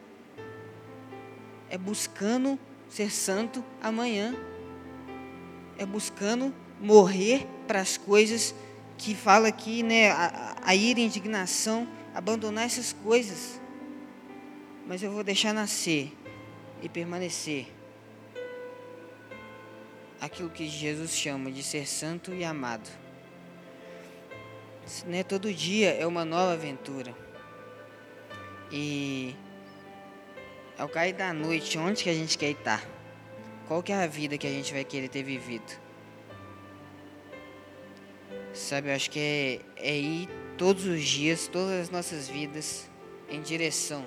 é 1.72 1.78
buscando 1.78 2.60
ser 2.90 3.10
santo 3.10 3.64
amanhã. 3.82 4.36
É 5.78 5.86
buscando 5.86 6.54
morrer 6.82 7.48
para 7.66 7.80
as 7.80 7.96
coisas 7.96 8.54
que 9.02 9.16
fala 9.16 9.48
aqui, 9.48 9.82
né? 9.82 10.12
A, 10.12 10.56
a 10.64 10.76
ira 10.76 11.00
a 11.00 11.04
indignação, 11.04 11.88
abandonar 12.14 12.66
essas 12.66 12.94
coisas. 12.94 13.60
Mas 14.86 15.02
eu 15.02 15.12
vou 15.12 15.24
deixar 15.24 15.54
nascer 15.54 16.16
e 16.84 16.88
permanecer 16.88 17.68
aquilo 20.20 20.52
que 20.52 20.68
Jesus 20.70 21.16
chama 21.16 21.52
de 21.52 21.64
ser 21.64 21.88
santo 21.88 22.32
e 22.32 22.44
amado. 22.44 22.88
Né? 25.08 25.24
Todo 25.24 25.52
dia 25.52 25.92
é 25.94 26.06
uma 26.06 26.24
nova 26.24 26.54
aventura. 26.54 27.16
E 28.72 29.36
ao 30.78 30.88
cair 30.88 31.14
da 31.14 31.34
noite, 31.34 31.76
onde 31.80 32.04
que 32.04 32.10
a 32.10 32.14
gente 32.14 32.38
quer 32.38 32.52
estar? 32.52 32.88
Qual 33.68 33.82
que 33.82 33.92
é 33.92 33.96
a 33.96 34.08
vida 34.08 34.38
que 34.38 34.46
a 34.46 34.52
gente 34.52 34.72
vai 34.72 34.84
querer 34.84 35.08
ter 35.08 35.24
vivido? 35.24 35.81
Sabe, 38.54 38.90
eu 38.90 38.96
acho 38.96 39.10
que 39.10 39.20
é, 39.20 39.60
é 39.78 39.98
ir 39.98 40.30
todos 40.58 40.86
os 40.86 41.02
dias, 41.04 41.48
todas 41.48 41.82
as 41.82 41.90
nossas 41.90 42.28
vidas, 42.28 42.90
em 43.30 43.42
direção 43.42 44.06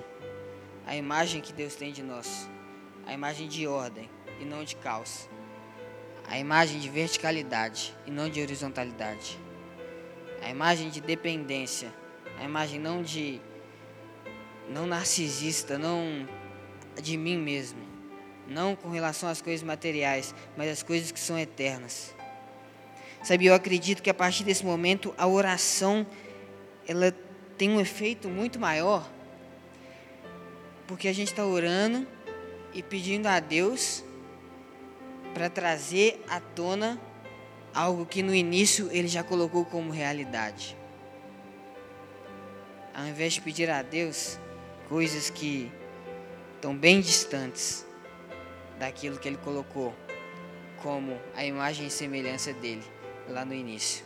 à 0.87 0.95
imagem 0.95 1.41
que 1.41 1.53
Deus 1.53 1.75
tem 1.75 1.93
de 1.93 2.03
nós. 2.03 2.49
A 3.07 3.13
imagem 3.13 3.49
de 3.49 3.67
ordem 3.67 4.09
e 4.41 4.45
não 4.45 4.65
de 4.65 4.77
caos. 4.77 5.29
A 6.27 6.39
imagem 6.39 6.79
de 6.79 6.89
verticalidade 6.89 7.95
e 8.07 8.11
não 8.11 8.29
de 8.29 8.41
horizontalidade. 8.41 9.39
A 10.43 10.51
imagem 10.51 10.91
de 10.91 11.01
dependência. 11.01 11.93
A 12.39 12.45
imagem 12.45 12.81
não 12.81 13.03
de 13.03 13.41
não 14.69 14.87
narcisista, 14.87 15.79
não 15.79 16.29
de 17.01 17.17
mim 17.17 17.39
mesmo. 17.39 17.81
Não 18.47 18.77
com 18.77 18.91
relação 18.91 19.29
às 19.29 19.41
coisas 19.41 19.63
materiais, 19.63 20.35
mas 20.57 20.71
às 20.71 20.83
coisas 20.83 21.11
que 21.11 21.21
são 21.21 21.39
eternas. 21.39 22.15
Sabe, 23.25 23.47
eu 23.47 23.55
acredito 23.55 24.03
que 24.03 24.11
a 24.11 24.15
partir 24.15 24.45
desse 24.45 24.67
momento 24.67 25.15
a 25.17 25.27
oração 25.27 26.07
ela 26.87 27.11
tem 27.57 27.71
um 27.71 27.81
efeito 27.81 28.29
muito 28.29 28.61
maior, 28.61 29.11
porque 30.87 31.09
a 31.09 31.13
gente 31.15 31.29
está 31.29 31.43
orando 31.43 32.07
e 32.75 32.83
pedindo 32.83 33.27
a 33.27 33.41
Deus 33.41 34.05
para 35.33 35.49
trazer 35.49 36.23
à 36.29 36.39
tona 36.39 37.01
algo 37.73 38.05
que 38.05 38.23
no 38.23 38.35
início 38.35 38.91
ele 38.93 39.09
já 39.09 39.23
colocou 39.23 39.65
como 39.65 39.91
realidade. 39.91 40.77
Ao 42.93 43.07
invés 43.07 43.33
de 43.33 43.41
pedir 43.41 43.71
a 43.71 43.81
Deus 43.81 44.39
coisas 44.87 45.31
que 45.31 45.73
estão 46.57 46.77
bem 46.77 47.01
distantes 47.01 47.87
daquilo 48.79 49.19
que 49.19 49.27
ele 49.27 49.39
colocou 49.39 49.95
como 50.83 51.19
a 51.35 51.43
imagem 51.43 51.87
e 51.87 51.91
semelhança 51.91 52.53
dele 52.53 52.94
lá 53.29 53.45
no 53.45 53.55
início. 53.55 54.05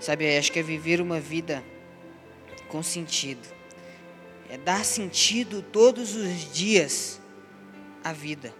Sabe, 0.00 0.36
acho 0.36 0.50
que 0.50 0.58
é 0.58 0.62
viver 0.62 1.00
uma 1.00 1.20
vida 1.20 1.62
com 2.68 2.82
sentido. 2.82 3.46
É 4.50 4.58
dar 4.58 4.84
sentido 4.84 5.62
todos 5.62 6.14
os 6.14 6.52
dias 6.52 7.20
à 8.02 8.12
vida. 8.12 8.52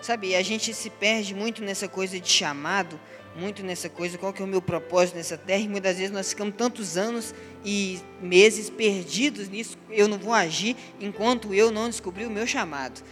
Sabe, 0.00 0.34
a 0.34 0.42
gente 0.42 0.72
se 0.72 0.90
perde 0.90 1.34
muito 1.34 1.62
nessa 1.62 1.88
coisa 1.88 2.18
de 2.18 2.28
chamado, 2.28 2.98
muito 3.36 3.62
nessa 3.62 3.88
coisa, 3.88 4.16
qual 4.16 4.32
que 4.32 4.40
é 4.40 4.44
o 4.44 4.48
meu 4.48 4.62
propósito 4.62 5.16
nessa 5.16 5.36
terra, 5.36 5.60
e 5.60 5.68
muitas 5.68 5.96
vezes 5.96 6.10
nós 6.10 6.30
ficamos 6.30 6.54
tantos 6.56 6.96
anos 6.96 7.34
e 7.64 8.00
meses 8.20 8.70
perdidos 8.70 9.48
nisso, 9.48 9.76
eu 9.90 10.08
não 10.08 10.18
vou 10.18 10.32
agir 10.32 10.76
enquanto 11.00 11.52
eu 11.52 11.70
não 11.70 11.88
descobrir 11.88 12.26
o 12.26 12.30
meu 12.30 12.46
chamado. 12.46 13.02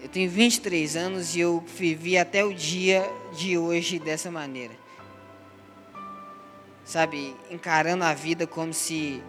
Eu 0.00 0.08
tenho 0.08 0.30
23 0.30 0.96
anos 0.96 1.34
e 1.34 1.40
eu 1.40 1.60
vivi 1.60 2.16
até 2.16 2.44
o 2.44 2.54
dia 2.54 3.04
de 3.36 3.58
hoje 3.58 3.98
dessa 3.98 4.30
maneira. 4.30 4.74
Sabe, 6.84 7.34
encarando 7.50 8.04
a 8.04 8.14
vida 8.14 8.46
como 8.46 8.72
se 8.72 9.22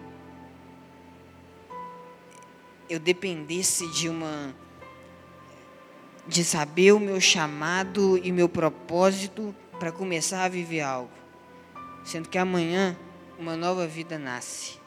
eu 2.88 2.98
dependesse 2.98 3.86
de 3.92 4.08
uma 4.08 4.54
de 6.26 6.44
saber 6.44 6.92
o 6.92 7.00
meu 7.00 7.20
chamado 7.20 8.16
e 8.18 8.30
meu 8.30 8.48
propósito 8.48 9.54
para 9.78 9.90
começar 9.90 10.44
a 10.44 10.48
viver 10.48 10.80
algo. 10.80 11.10
Sendo 12.04 12.28
que 12.28 12.38
amanhã 12.38 12.96
uma 13.38 13.56
nova 13.56 13.86
vida 13.86 14.18
nasce. 14.18 14.78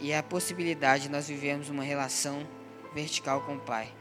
E 0.00 0.10
é 0.10 0.18
a 0.18 0.22
possibilidade 0.22 1.04
de 1.04 1.08
nós 1.08 1.28
vivermos 1.28 1.68
uma 1.68 1.82
relação 1.82 2.46
vertical 2.94 3.42
com 3.42 3.56
o 3.56 3.60
Pai, 3.60 3.92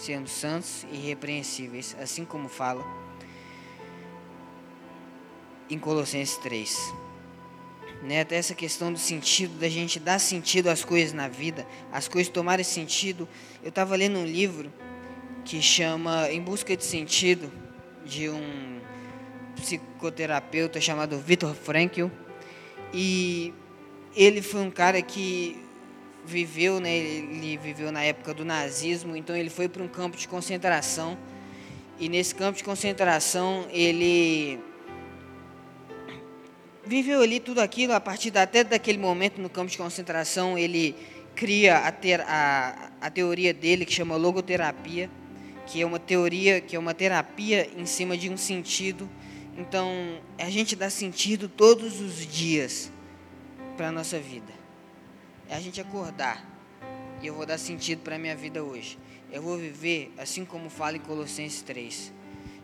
sendo 0.00 0.28
santos 0.28 0.86
e 0.90 0.96
irrepreensíveis, 0.96 1.94
assim 2.00 2.24
como 2.24 2.48
fala 2.48 2.84
em 5.68 5.78
Colossenses 5.78 6.36
3. 6.38 6.94
Né, 8.02 8.22
até 8.22 8.36
essa 8.36 8.54
questão 8.54 8.90
do 8.90 8.98
sentido, 8.98 9.58
da 9.58 9.68
gente 9.68 10.00
dar 10.00 10.18
sentido 10.18 10.68
às 10.68 10.82
coisas 10.82 11.12
na 11.12 11.28
vida, 11.28 11.66
as 11.92 12.08
coisas 12.08 12.32
tomarem 12.32 12.64
sentido. 12.64 13.28
Eu 13.62 13.68
estava 13.68 13.94
lendo 13.94 14.18
um 14.18 14.24
livro 14.24 14.72
que 15.44 15.60
chama 15.60 16.30
Em 16.30 16.40
Busca 16.40 16.74
de 16.74 16.84
Sentido, 16.84 17.52
de 18.04 18.30
um 18.30 18.80
psicoterapeuta 19.54 20.80
chamado 20.80 21.18
Viktor 21.18 21.54
Frankl. 21.54 22.06
E 22.92 23.52
ele 24.16 24.40
foi 24.40 24.62
um 24.62 24.70
cara 24.70 25.02
que 25.02 25.62
viveu, 26.30 26.80
né, 26.80 26.96
ele 26.96 27.56
viveu 27.56 27.90
na 27.90 28.02
época 28.02 28.32
do 28.32 28.44
nazismo, 28.44 29.16
então 29.16 29.36
ele 29.36 29.50
foi 29.50 29.68
para 29.68 29.82
um 29.82 29.88
campo 29.88 30.16
de 30.16 30.28
concentração. 30.28 31.18
E 31.98 32.08
nesse 32.08 32.34
campo 32.34 32.56
de 32.56 32.64
concentração, 32.64 33.66
ele 33.70 34.58
viveu 36.86 37.20
ali 37.20 37.40
tudo 37.40 37.60
aquilo, 37.60 37.92
a 37.92 38.00
partir 38.00 38.30
da, 38.30 38.42
até 38.42 38.64
daquele 38.64 38.98
momento 38.98 39.40
no 39.40 39.50
campo 39.50 39.70
de 39.70 39.76
concentração, 39.76 40.56
ele 40.56 40.94
cria 41.34 41.78
a, 41.78 41.92
ter, 41.92 42.20
a, 42.22 42.90
a 43.00 43.10
teoria 43.10 43.52
dele 43.52 43.84
que 43.84 43.92
chama 43.92 44.16
logoterapia, 44.16 45.10
que 45.66 45.82
é 45.82 45.86
uma 45.86 45.98
teoria, 45.98 46.60
que 46.60 46.74
é 46.74 46.78
uma 46.78 46.94
terapia 46.94 47.68
em 47.76 47.84
cima 47.84 48.16
de 48.16 48.30
um 48.30 48.36
sentido 48.36 49.08
então, 49.60 50.18
a 50.38 50.48
gente 50.48 50.74
dá 50.74 50.88
sentido 50.88 51.46
todos 51.46 52.00
os 52.00 52.26
dias 52.26 52.90
para 53.76 53.88
a 53.88 53.92
nossa 53.92 54.18
vida. 54.18 54.59
É 55.50 55.56
a 55.56 55.60
gente 55.60 55.80
acordar. 55.80 56.46
E 57.20 57.26
eu 57.26 57.34
vou 57.34 57.44
dar 57.44 57.58
sentido 57.58 58.02
para 58.02 58.14
a 58.14 58.18
minha 58.20 58.36
vida 58.36 58.62
hoje. 58.62 58.96
Eu 59.32 59.42
vou 59.42 59.58
viver 59.58 60.14
assim 60.16 60.44
como 60.44 60.70
fala 60.70 60.96
em 60.96 61.00
Colossenses 61.00 61.60
3. 61.62 62.12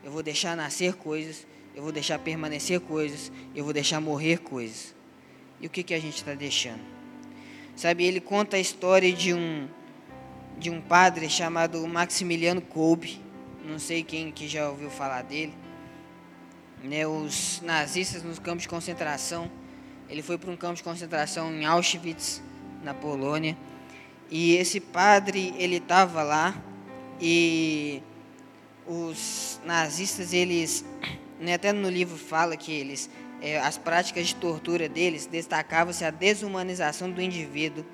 Eu 0.04 0.12
vou 0.12 0.22
deixar 0.22 0.56
nascer 0.56 0.94
coisas, 0.94 1.44
eu 1.74 1.82
vou 1.82 1.90
deixar 1.90 2.16
permanecer 2.20 2.78
coisas, 2.78 3.32
eu 3.56 3.64
vou 3.64 3.72
deixar 3.72 4.00
morrer 4.00 4.38
coisas. 4.38 4.94
E 5.60 5.66
o 5.66 5.70
que, 5.70 5.82
que 5.82 5.94
a 5.94 6.00
gente 6.00 6.18
está 6.18 6.32
deixando? 6.32 6.80
Sabe, 7.74 8.04
ele 8.04 8.20
conta 8.20 8.56
a 8.56 8.60
história 8.60 9.12
de 9.12 9.34
um, 9.34 9.66
de 10.56 10.70
um 10.70 10.80
padre 10.80 11.28
chamado 11.28 11.84
Maximiliano 11.88 12.60
Kolbe. 12.60 13.20
Não 13.64 13.80
sei 13.80 14.04
quem 14.04 14.30
que 14.30 14.46
já 14.46 14.70
ouviu 14.70 14.90
falar 14.90 15.22
dele. 15.22 15.52
Né, 16.84 17.04
os 17.04 17.60
nazistas 17.62 18.22
nos 18.22 18.38
campos 18.38 18.62
de 18.62 18.68
concentração. 18.68 19.50
Ele 20.08 20.22
foi 20.22 20.38
para 20.38 20.52
um 20.52 20.56
campo 20.56 20.76
de 20.76 20.84
concentração 20.84 21.52
em 21.52 21.64
Auschwitz, 21.66 22.40
na 22.86 22.94
Polônia. 22.94 23.56
E 24.30 24.54
esse 24.54 24.80
padre, 24.80 25.52
ele 25.58 25.76
estava 25.76 26.22
lá 26.22 26.56
e 27.20 28.00
os 28.86 29.60
nazistas, 29.64 30.32
eles, 30.32 30.84
né, 31.40 31.54
até 31.54 31.72
no 31.72 31.90
livro 31.90 32.16
fala 32.16 32.56
que 32.56 32.72
eles, 32.72 33.10
é, 33.42 33.58
as 33.58 33.76
práticas 33.76 34.28
de 34.28 34.36
tortura 34.36 34.88
deles 34.88 35.26
destacavam-se 35.26 36.04
a 36.04 36.10
desumanização 36.10 37.10
do 37.10 37.20
indivíduo, 37.20 37.84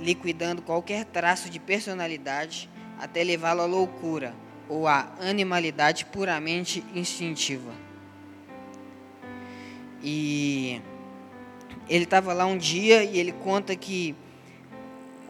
liquidando 0.00 0.62
qualquer 0.62 1.04
traço 1.04 1.48
de 1.48 1.60
personalidade 1.60 2.68
até 2.98 3.22
levá-lo 3.22 3.62
à 3.62 3.66
loucura 3.66 4.34
ou 4.68 4.88
à 4.88 5.12
animalidade 5.20 6.04
puramente 6.06 6.84
instintiva. 6.94 7.72
E 10.02 10.80
ele 11.88 12.04
estava 12.04 12.32
lá 12.32 12.46
um 12.46 12.56
dia 12.56 13.04
e 13.04 13.18
ele 13.18 13.32
conta 13.32 13.76
que 13.76 14.14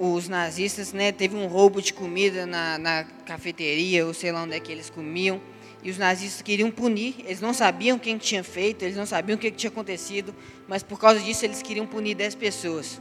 os 0.02 0.30
nazistas, 0.30 0.94
né, 0.94 1.12
teve 1.12 1.36
um 1.36 1.46
roubo 1.46 1.82
de 1.82 1.92
comida 1.92 2.46
na, 2.46 2.78
na 2.78 3.04
cafeteria, 3.26 4.06
ou 4.06 4.14
sei 4.14 4.32
lá 4.32 4.44
onde 4.44 4.54
é 4.54 4.60
que 4.60 4.72
eles 4.72 4.88
comiam, 4.88 5.38
e 5.82 5.90
os 5.90 5.98
nazistas 5.98 6.40
queriam 6.40 6.70
punir, 6.70 7.16
eles 7.26 7.42
não 7.42 7.52
sabiam 7.52 7.98
quem 7.98 8.16
tinha 8.16 8.42
feito, 8.42 8.82
eles 8.82 8.96
não 8.96 9.04
sabiam 9.04 9.36
o 9.36 9.38
que 9.38 9.50
tinha 9.50 9.68
acontecido, 9.68 10.34
mas 10.66 10.82
por 10.82 10.98
causa 10.98 11.20
disso 11.20 11.44
eles 11.44 11.60
queriam 11.60 11.86
punir 11.86 12.14
10 12.14 12.34
pessoas. 12.36 12.98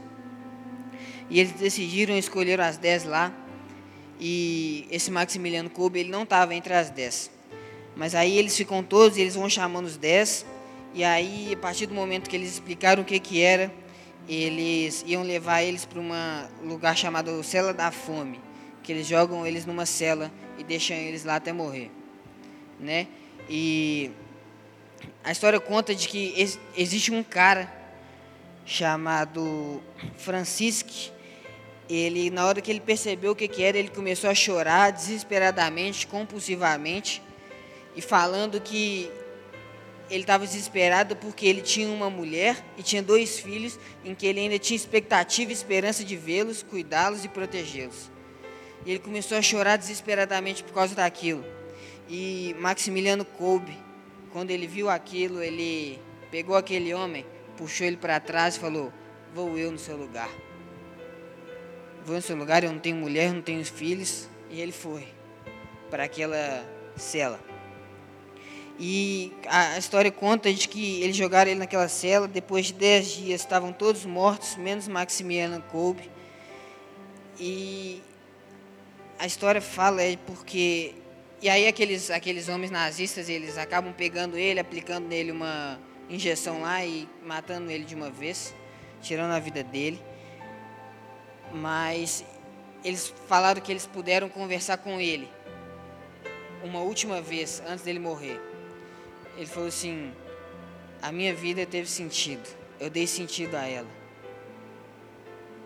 E 1.29 1.39
eles 1.39 1.53
decidiram 1.53 2.17
escolher 2.17 2.59
as 2.59 2.77
10 2.77 3.05
lá, 3.05 3.33
e 4.19 4.85
esse 4.91 5.09
Maximiliano 5.09 5.69
Kolbe, 5.69 6.01
ele 6.01 6.09
não 6.09 6.23
estava 6.23 6.53
entre 6.53 6.73
as 6.73 6.89
10. 6.89 7.31
Mas 7.95 8.13
aí 8.13 8.37
eles 8.37 8.57
ficam 8.57 8.83
todos, 8.83 9.17
eles 9.17 9.35
vão 9.35 9.49
chamando 9.49 9.85
os 9.85 9.95
10, 9.95 10.45
e 10.93 11.05
aí, 11.05 11.53
a 11.53 11.57
partir 11.57 11.85
do 11.85 11.93
momento 11.93 12.29
que 12.29 12.35
eles 12.35 12.51
explicaram 12.51 13.03
o 13.03 13.05
que, 13.05 13.19
que 13.19 13.41
era, 13.41 13.71
eles 14.29 15.03
iam 15.07 15.23
levar 15.23 15.63
eles 15.63 15.85
para 15.85 15.99
um 15.99 16.11
lugar 16.63 16.95
chamado 16.95 17.43
Cela 17.43 17.73
da 17.73 17.91
Fome, 17.91 18.39
que 18.83 18.91
eles 18.91 19.07
jogam 19.07 19.45
eles 19.45 19.65
numa 19.65 19.87
cela 19.87 20.31
e 20.57 20.63
deixam 20.63 20.95
eles 20.95 21.23
lá 21.23 21.37
até 21.37 21.51
morrer, 21.51 21.89
né? 22.79 23.07
E 23.49 24.11
a 25.23 25.31
história 25.31 25.59
conta 25.59 25.95
de 25.95 26.07
que 26.07 26.35
existe 26.77 27.11
um 27.11 27.23
cara 27.23 27.73
chamado 28.65 29.81
Francisque. 30.17 31.11
Ele, 31.89 32.29
na 32.29 32.45
hora 32.45 32.61
que 32.61 32.69
ele 32.69 32.79
percebeu 32.79 33.31
o 33.31 33.35
que, 33.35 33.47
que 33.47 33.63
era, 33.63 33.79
ele 33.79 33.89
começou 33.89 34.29
a 34.29 34.35
chorar 34.35 34.91
desesperadamente, 34.91 36.05
compulsivamente, 36.05 37.19
e 37.95 38.01
falando 38.01 38.61
que 38.61 39.09
ele 40.09 40.21
estava 40.21 40.45
desesperado 40.45 41.15
porque 41.15 41.45
ele 41.45 41.61
tinha 41.61 41.87
uma 41.87 42.09
mulher 42.09 42.63
e 42.77 42.83
tinha 42.83 43.01
dois 43.01 43.39
filhos 43.39 43.79
em 44.03 44.15
que 44.15 44.25
ele 44.25 44.39
ainda 44.39 44.57
tinha 44.57 44.75
expectativa 44.75 45.51
e 45.51 45.53
esperança 45.53 46.03
de 46.03 46.15
vê-los, 46.15 46.63
cuidá-los 46.63 47.23
e 47.23 47.27
protegê-los. 47.29 48.09
E 48.85 48.91
ele 48.91 48.99
começou 48.99 49.37
a 49.37 49.41
chorar 49.41 49.77
desesperadamente 49.77 50.63
por 50.63 50.73
causa 50.73 50.95
daquilo. 50.95 51.45
E 52.07 52.55
Maximiliano 52.59 53.23
Kolbe, 53.23 53.77
quando 54.31 54.51
ele 54.51 54.65
viu 54.65 54.89
aquilo, 54.89 55.43
ele 55.43 55.99
pegou 56.31 56.55
aquele 56.55 56.93
homem, 56.93 57.25
puxou 57.55 57.85
ele 57.85 57.97
para 57.97 58.19
trás 58.19 58.55
e 58.55 58.59
falou: 58.59 58.91
Vou 59.33 59.57
eu 59.57 59.71
no 59.71 59.77
seu 59.77 59.95
lugar. 59.95 60.29
Vou 62.03 62.15
no 62.15 62.21
seu 62.21 62.35
lugar, 62.35 62.63
eu 62.63 62.71
não 62.71 62.79
tenho 62.79 62.95
mulher, 62.95 63.31
não 63.31 63.41
tenho 63.41 63.63
filhos. 63.63 64.27
E 64.49 64.59
ele 64.59 64.71
foi 64.71 65.07
para 65.91 66.05
aquela 66.05 66.65
cela. 66.95 67.48
E 68.81 69.33
a 69.45 69.77
história 69.77 70.09
conta 70.09 70.53
de 70.53 70.65
que 70.65 71.01
eles 71.01 71.17
jogaram 71.17 71.51
ele 71.51 71.59
naquela 71.59 71.89
cela, 71.89 72.29
depois 72.29 72.67
de 72.67 72.73
dez 72.73 73.07
dias 73.07 73.41
estavam 73.41 73.73
todos 73.73 74.05
mortos, 74.05 74.55
menos 74.55 74.87
Maximiliano 74.87 75.61
Kolbe. 75.63 76.09
E 77.37 78.01
a 79.17 79.27
história 79.27 79.59
fala 79.59 80.01
é 80.01 80.15
porque 80.25 80.95
e 81.41 81.49
aí 81.49 81.67
aqueles 81.67 82.09
aqueles 82.09 82.47
homens 82.47 82.71
nazistas, 82.71 83.27
eles 83.27 83.57
acabam 83.57 83.93
pegando 83.93 84.37
ele, 84.37 84.61
aplicando 84.61 85.07
nele 85.07 85.31
uma 85.33 85.77
injeção 86.09 86.61
lá 86.61 86.83
e 86.85 87.07
matando 87.25 87.69
ele 87.69 87.83
de 87.83 87.95
uma 87.95 88.09
vez, 88.09 88.55
tirando 89.01 89.31
a 89.31 89.39
vida 89.39 89.61
dele. 89.61 90.01
Mas 91.53 92.23
eles 92.81 93.13
falaram 93.27 93.59
que 93.59 93.71
eles 93.73 93.85
puderam 93.85 94.29
conversar 94.29 94.77
com 94.77 95.01
ele 95.01 95.27
uma 96.63 96.79
última 96.79 97.21
vez 97.21 97.61
antes 97.67 97.83
dele 97.83 97.99
morrer. 97.99 98.48
Ele 99.39 99.47
falou 99.47 99.69
assim: 99.69 100.11
A 101.01 101.13
minha 101.13 101.33
vida 101.33 101.65
teve 101.65 101.87
sentido. 101.87 102.43
Eu 102.77 102.89
dei 102.89 103.07
sentido 103.07 103.55
a 103.55 103.65
ela. 103.65 103.87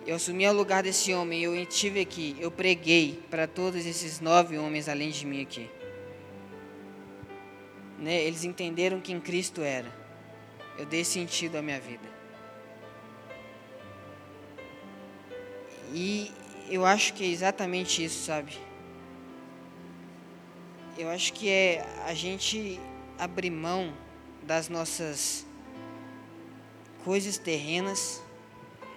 Eu 0.05 0.15
assumi 0.15 0.47
o 0.47 0.53
lugar 0.53 0.83
desse 0.83 1.11
homem. 1.11 1.41
Eu 1.41 1.55
estive 1.55 1.99
aqui. 1.99 2.37
Eu 2.39 2.51
preguei 2.51 3.19
para 3.31 3.47
todos 3.47 3.83
esses 3.83 4.19
nove 4.19 4.59
homens 4.59 4.87
além 4.87 5.09
de 5.09 5.25
mim 5.25 5.41
aqui. 5.41 5.67
Né? 7.97 8.21
Eles 8.21 8.43
entenderam 8.43 9.01
quem 9.01 9.19
Cristo 9.19 9.61
era. 9.61 9.91
Eu 10.77 10.85
dei 10.85 11.03
sentido 11.03 11.55
à 11.55 11.61
minha 11.63 11.79
vida. 11.79 12.13
E 15.91 16.31
eu 16.69 16.85
acho 16.85 17.13
que 17.15 17.23
é 17.23 17.27
exatamente 17.27 18.03
isso, 18.03 18.23
sabe? 18.23 18.55
Eu 20.95 21.09
acho 21.09 21.33
que 21.33 21.49
é 21.49 21.83
a 22.05 22.13
gente 22.13 22.79
abrir 23.17 23.49
mão 23.49 23.93
das 24.43 24.69
nossas 24.69 25.45
coisas 27.03 27.37
terrenas. 27.37 28.21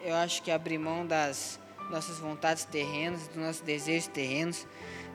Eu 0.04 0.14
acho 0.14 0.42
que 0.42 0.50
abrir 0.50 0.78
mão 0.78 1.06
das 1.06 1.58
nossas 1.90 2.18
vontades 2.18 2.64
terrenas, 2.64 3.28
dos 3.28 3.36
nossos 3.36 3.60
desejos 3.60 4.08
terrenos, 4.08 4.66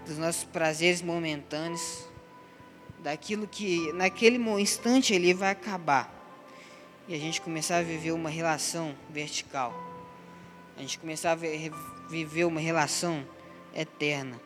dos 0.05 0.17
nossos 0.17 0.43
prazeres 0.43 1.01
momentâneos, 1.01 2.07
daquilo 2.99 3.47
que 3.47 3.91
naquele 3.93 4.37
instante 4.59 5.13
ele 5.13 5.33
vai 5.33 5.51
acabar. 5.51 6.13
E 7.07 7.15
a 7.15 7.17
gente 7.17 7.41
começar 7.41 7.77
a 7.77 7.81
viver 7.81 8.11
uma 8.11 8.29
relação 8.29 8.95
vertical. 9.09 9.73
A 10.77 10.81
gente 10.81 10.97
começar 10.99 11.31
a 11.31 11.35
viver 12.09 12.45
uma 12.45 12.59
relação 12.59 13.25
eterna. 13.73 14.39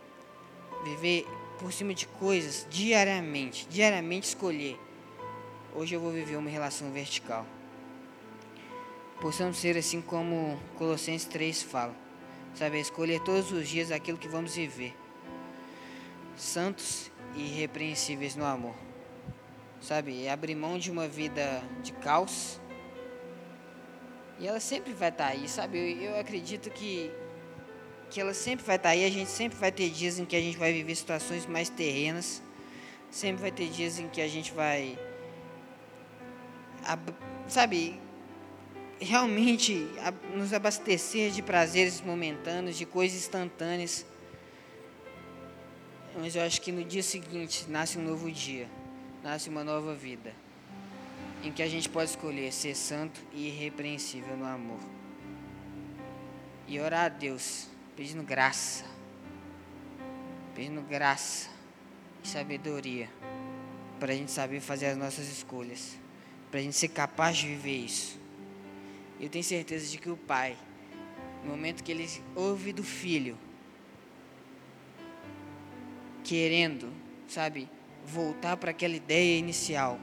Viver 0.84 1.28
por 1.60 1.72
cima 1.72 1.94
de 1.94 2.08
coisas 2.08 2.68
diariamente, 2.70 3.68
diariamente 3.70 4.28
escolher. 4.28 4.80
Hoje 5.74 5.96
eu 5.96 6.00
vou 6.00 6.12
viver 6.12 6.38
uma 6.38 6.50
relação 6.50 6.92
vertical. 6.92 7.46
Possamos 9.20 9.58
ser 9.58 9.78
assim 9.78 10.02
como 10.02 10.60
Colossenses 10.78 11.28
3 11.28 11.64
fala. 11.64 11.96
Sabe, 12.54 12.80
escolher 12.80 13.20
todos 13.22 13.52
os 13.52 13.68
dias 13.68 13.92
aquilo 13.92 14.18
que 14.18 14.28
vamos 14.28 14.56
viver. 14.56 14.96
Santos 16.38 17.12
e 17.36 17.42
irrepreensíveis 17.42 18.36
no 18.36 18.46
amor. 18.46 18.76
Sabe, 19.82 20.28
abrir 20.30 20.56
mão 20.56 20.78
de 20.78 20.90
uma 20.90 21.08
vida 21.08 21.62
de 21.84 21.92
caos. 21.94 22.60
E 24.40 24.48
ela 24.48 24.60
sempre 24.60 24.94
vai 24.94 25.10
estar 25.10 25.28
aí, 25.28 25.48
sabe? 25.48 26.02
Eu 26.02 26.20
acredito 26.20 26.70
que 26.70 27.12
que 28.16 28.22
ela 28.22 28.34
sempre 28.34 28.66
vai 28.66 28.78
estar 28.78 28.90
aí, 28.92 29.04
a 29.04 29.10
gente 29.10 29.30
sempre 29.30 29.60
vai 29.60 29.70
ter 29.70 29.90
dias 29.90 30.18
em 30.18 30.24
que 30.24 30.38
a 30.38 30.40
gente 30.40 30.58
vai 30.58 30.72
viver 30.72 30.96
situações 30.96 31.46
mais 31.46 31.68
terrenas, 31.68 32.42
sempre 33.12 33.42
vai 33.42 33.52
ter 33.52 33.68
dias 33.68 34.00
em 34.00 34.08
que 34.08 34.22
a 34.22 34.28
gente 34.30 34.54
vai, 34.54 34.98
sabe, 37.46 38.00
realmente 39.02 39.86
nos 40.34 40.54
abastecer 40.54 41.30
de 41.30 41.42
prazeres 41.42 42.00
momentâneos, 42.00 42.78
de 42.78 42.86
coisas 42.86 43.18
instantâneas. 43.18 44.06
Mas 46.18 46.38
eu 46.38 46.44
acho 46.44 46.62
que 46.62 46.72
no 46.72 46.86
dia 46.86 47.04
seguinte 47.04 47.66
nasce 47.68 47.98
um 47.98 48.02
novo 48.02 48.32
dia, 48.32 48.70
nasce 49.22 49.50
uma 49.50 49.62
nova 49.62 49.94
vida, 49.94 50.34
em 51.44 51.52
que 51.52 51.62
a 51.62 51.68
gente 51.68 51.90
pode 51.90 52.12
escolher 52.12 52.54
ser 52.54 52.76
santo 52.76 53.20
e 53.34 53.50
irrepreensível 53.50 54.38
no 54.38 54.46
amor. 54.46 54.80
E 56.66 56.80
orar 56.80 57.08
a 57.08 57.10
Deus 57.10 57.75
pedindo 57.96 58.24
graça, 58.24 58.84
pedindo 60.54 60.82
graça 60.82 61.50
e 62.24 62.28
sabedoria 62.28 63.10
para 64.00 64.12
a 64.12 64.16
gente 64.16 64.32
saber 64.32 64.60
fazer 64.60 64.88
as 64.88 64.98
nossas 64.98 65.30
escolhas, 65.30 65.98
para 66.52 66.60
a 66.60 66.64
gente 66.64 66.76
ser 66.76 66.90
capaz 66.90 67.38
de 67.38 67.48
viver 67.48 67.78
isso. 67.78 68.20
Eu 69.20 69.30
tenho 69.30 69.44
certeza 69.44 69.90
de 69.90 69.98
que 69.98 70.10
o 70.10 70.18
pai, 70.18 70.58
no 71.44 71.52
momento 71.52 71.84
que 71.84 71.92
ele 71.92 72.08
ouve 72.36 72.74
do 72.74 72.84
filho, 72.84 73.38
querendo, 76.24 76.92
sabe, 77.28 77.70
voltar 78.06 78.58
para 78.58 78.72
aquela 78.72 78.96
ideia 78.96 79.40
inicial, 79.40 79.98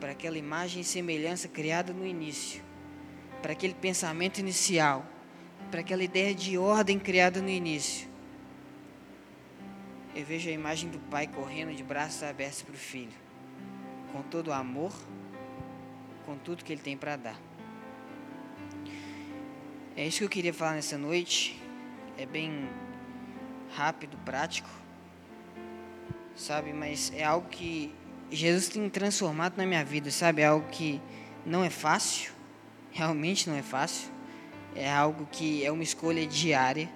para 0.00 0.12
aquela 0.12 0.38
imagem 0.38 0.80
e 0.80 0.84
semelhança 0.84 1.48
criada 1.48 1.92
no 1.92 2.06
início, 2.06 2.62
para 3.42 3.52
aquele 3.52 3.74
pensamento 3.74 4.38
inicial, 4.38 5.04
para 5.70 5.80
aquela 5.80 6.02
ideia 6.02 6.34
de 6.34 6.56
ordem 6.56 6.98
criada 6.98 7.40
no 7.40 7.48
início. 7.48 8.08
Eu 10.14 10.24
vejo 10.24 10.48
a 10.48 10.52
imagem 10.52 10.88
do 10.88 10.98
pai 10.98 11.26
correndo 11.26 11.74
de 11.74 11.82
braços 11.82 12.22
abertos 12.22 12.62
para 12.62 12.74
o 12.74 12.78
filho, 12.78 13.12
com 14.12 14.22
todo 14.22 14.48
o 14.48 14.52
amor, 14.52 14.92
com 16.24 16.36
tudo 16.36 16.64
que 16.64 16.72
ele 16.72 16.80
tem 16.80 16.96
para 16.96 17.16
dar. 17.16 17.40
É 19.96 20.06
isso 20.06 20.18
que 20.18 20.24
eu 20.24 20.28
queria 20.28 20.54
falar 20.54 20.74
nessa 20.74 20.96
noite. 20.96 21.60
É 22.16 22.24
bem 22.24 22.68
rápido, 23.74 24.16
prático 24.24 24.68
sabe? 26.36 26.72
Mas 26.72 27.10
é 27.14 27.24
algo 27.24 27.48
que 27.48 27.92
Jesus 28.30 28.68
tem 28.68 28.88
transformado 28.88 29.56
na 29.56 29.66
minha 29.66 29.84
vida, 29.84 30.10
sabe? 30.10 30.42
É 30.42 30.46
algo 30.46 30.68
que 30.68 31.00
não 31.44 31.64
é 31.64 31.70
fácil, 31.70 32.32
realmente 32.92 33.48
não 33.48 33.56
é 33.56 33.62
fácil. 33.62 34.10
É 34.76 34.90
algo 34.90 35.26
que 35.32 35.64
é 35.64 35.72
uma 35.72 35.82
escolha 35.82 36.26
diária, 36.26 36.88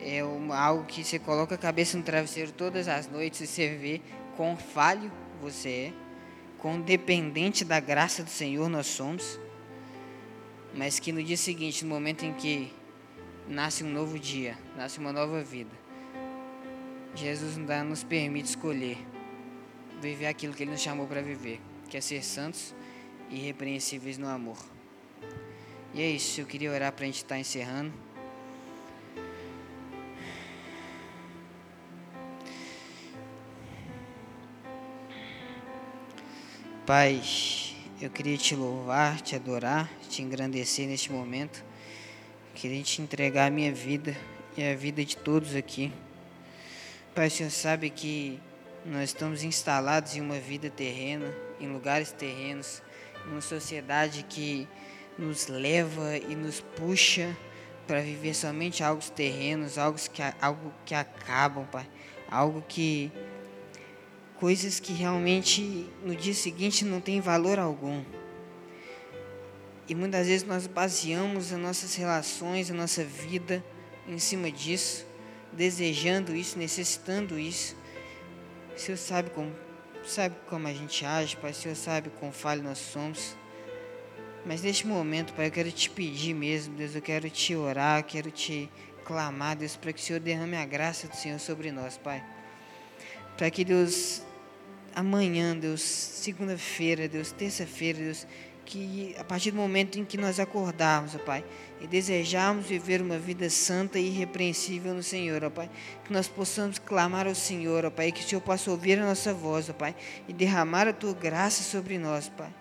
é 0.00 0.22
uma, 0.22 0.56
algo 0.56 0.84
que 0.84 1.02
você 1.02 1.18
coloca 1.18 1.56
a 1.56 1.58
cabeça 1.58 1.96
no 1.96 2.04
travesseiro 2.04 2.52
todas 2.52 2.86
as 2.86 3.08
noites 3.08 3.40
e 3.40 3.46
você 3.46 3.74
vê 3.74 4.00
quão 4.36 4.56
falho 4.56 5.10
você 5.42 5.68
é, 5.68 5.92
quão 6.58 6.80
dependente 6.80 7.64
da 7.64 7.80
graça 7.80 8.22
do 8.22 8.30
Senhor 8.30 8.68
nós 8.68 8.86
somos, 8.86 9.38
mas 10.72 11.00
que 11.00 11.10
no 11.12 11.22
dia 11.22 11.36
seguinte, 11.36 11.84
no 11.84 11.90
momento 11.90 12.24
em 12.24 12.32
que 12.32 12.72
nasce 13.48 13.82
um 13.82 13.90
novo 13.90 14.18
dia, 14.18 14.56
nasce 14.76 14.98
uma 14.98 15.12
nova 15.12 15.42
vida, 15.42 15.70
Jesus 17.14 17.56
nos 17.56 18.04
permite 18.04 18.48
escolher 18.48 18.96
viver 20.00 20.26
aquilo 20.26 20.52
que 20.52 20.62
Ele 20.62 20.72
nos 20.72 20.80
chamou 20.80 21.06
para 21.06 21.22
viver, 21.22 21.60
que 21.88 21.96
é 21.96 22.00
ser 22.00 22.22
santos 22.22 22.74
e 23.30 23.36
irrepreensíveis 23.36 24.18
no 24.18 24.28
amor. 24.28 24.73
E 25.94 26.02
é 26.02 26.10
isso, 26.10 26.40
eu 26.40 26.46
queria 26.46 26.72
orar 26.72 26.90
para 26.90 27.04
a 27.04 27.06
gente 27.06 27.18
estar 27.18 27.36
tá 27.36 27.38
encerrando. 27.38 27.92
Pai, 36.84 37.22
eu 38.00 38.10
queria 38.10 38.36
te 38.36 38.56
louvar, 38.56 39.20
te 39.20 39.36
adorar, 39.36 39.88
te 40.10 40.20
engrandecer 40.20 40.88
neste 40.88 41.12
momento. 41.12 41.64
Queria 42.56 42.82
te 42.82 43.00
entregar 43.00 43.46
a 43.46 43.50
minha 43.50 43.72
vida 43.72 44.16
e 44.56 44.64
a 44.64 44.74
vida 44.74 45.04
de 45.04 45.16
todos 45.16 45.54
aqui. 45.54 45.92
Pai, 47.14 47.28
o 47.28 47.30
Senhor 47.30 47.50
sabe 47.50 47.88
que 47.88 48.40
nós 48.84 49.10
estamos 49.10 49.44
instalados 49.44 50.16
em 50.16 50.20
uma 50.20 50.40
vida 50.40 50.68
terrena, 50.68 51.32
em 51.60 51.72
lugares 51.72 52.10
terrenos, 52.10 52.82
numa 53.26 53.40
sociedade 53.40 54.24
que 54.28 54.66
nos 55.18 55.46
leva 55.46 56.16
e 56.16 56.34
nos 56.34 56.60
puxa 56.60 57.36
para 57.86 58.00
viver 58.00 58.34
somente 58.34 58.82
algo 58.82 59.02
terrenos, 59.10 59.78
algo 59.78 59.98
que, 59.98 60.22
algo 60.40 60.72
que 60.84 60.94
acabam, 60.94 61.66
Pai. 61.66 61.86
Algo 62.30 62.62
que. 62.66 63.12
coisas 64.36 64.80
que 64.80 64.92
realmente 64.92 65.88
no 66.02 66.14
dia 66.16 66.34
seguinte 66.34 66.84
não 66.84 67.00
tem 67.00 67.20
valor 67.20 67.58
algum. 67.58 68.02
E 69.86 69.94
muitas 69.94 70.26
vezes 70.26 70.46
nós 70.46 70.66
baseamos 70.66 71.52
as 71.52 71.58
nossas 71.58 71.94
relações, 71.94 72.70
a 72.70 72.74
nossa 72.74 73.04
vida 73.04 73.62
em 74.08 74.18
cima 74.18 74.50
disso 74.50 75.06
desejando 75.54 76.34
isso, 76.34 76.58
necessitando 76.58 77.38
isso. 77.38 77.76
O 78.74 78.78
Senhor 78.78 78.96
sabe 78.96 79.30
como, 79.30 79.52
sabe 80.04 80.34
como 80.48 80.66
a 80.66 80.72
gente 80.72 81.04
age, 81.04 81.36
Pai. 81.36 81.52
O 81.52 81.54
Senhor 81.54 81.74
sabe 81.74 82.10
quão 82.10 82.32
falho 82.32 82.62
nós 82.62 82.78
somos. 82.78 83.36
Mas 84.46 84.62
neste 84.62 84.86
momento, 84.86 85.32
Pai, 85.32 85.46
eu 85.46 85.50
quero 85.50 85.72
te 85.72 85.88
pedir 85.88 86.34
mesmo, 86.34 86.74
Deus, 86.76 86.94
eu 86.94 87.00
quero 87.00 87.30
te 87.30 87.56
orar, 87.56 88.04
quero 88.04 88.30
te 88.30 88.68
clamar, 89.02 89.56
Deus, 89.56 89.74
para 89.74 89.92
que 89.92 90.00
o 90.00 90.02
Senhor 90.02 90.20
derrame 90.20 90.56
a 90.56 90.66
graça 90.66 91.08
do 91.08 91.16
Senhor 91.16 91.38
sobre 91.38 91.72
nós, 91.72 91.96
Pai. 91.96 92.22
Para 93.38 93.50
que 93.50 93.64
Deus, 93.64 94.22
amanhã, 94.94 95.56
Deus, 95.56 95.80
segunda-feira, 95.80 97.08
Deus, 97.08 97.32
terça-feira, 97.32 97.98
Deus, 98.00 98.26
que 98.64 99.14
a 99.18 99.24
partir 99.24 99.50
do 99.50 99.56
momento 99.56 99.98
em 99.98 100.04
que 100.04 100.16
nós 100.16 100.38
acordarmos, 100.38 101.14
ó 101.14 101.18
Pai, 101.18 101.44
e 101.80 101.86
desejarmos 101.86 102.66
viver 102.66 103.00
uma 103.00 103.18
vida 103.18 103.48
santa 103.50 103.98
e 103.98 104.08
irrepreensível 104.08 104.94
no 104.94 105.02
Senhor, 105.02 105.42
ó 105.42 105.50
Pai, 105.50 105.70
que 106.04 106.12
nós 106.12 106.28
possamos 106.28 106.78
clamar 106.78 107.26
ao 107.26 107.34
Senhor, 107.34 107.84
ó 107.84 107.90
Pai, 107.90 108.08
e 108.08 108.12
que 108.12 108.20
o 108.20 108.24
Senhor 108.24 108.40
possa 108.40 108.70
ouvir 108.70 108.98
a 108.98 109.06
nossa 109.06 109.32
voz, 109.32 109.68
ó 109.70 109.72
Pai, 109.72 109.94
e 110.28 110.32
derramar 110.32 110.88
a 110.88 110.92
Tua 110.92 111.14
graça 111.14 111.62
sobre 111.62 111.98
nós, 111.98 112.28
Pai, 112.28 112.52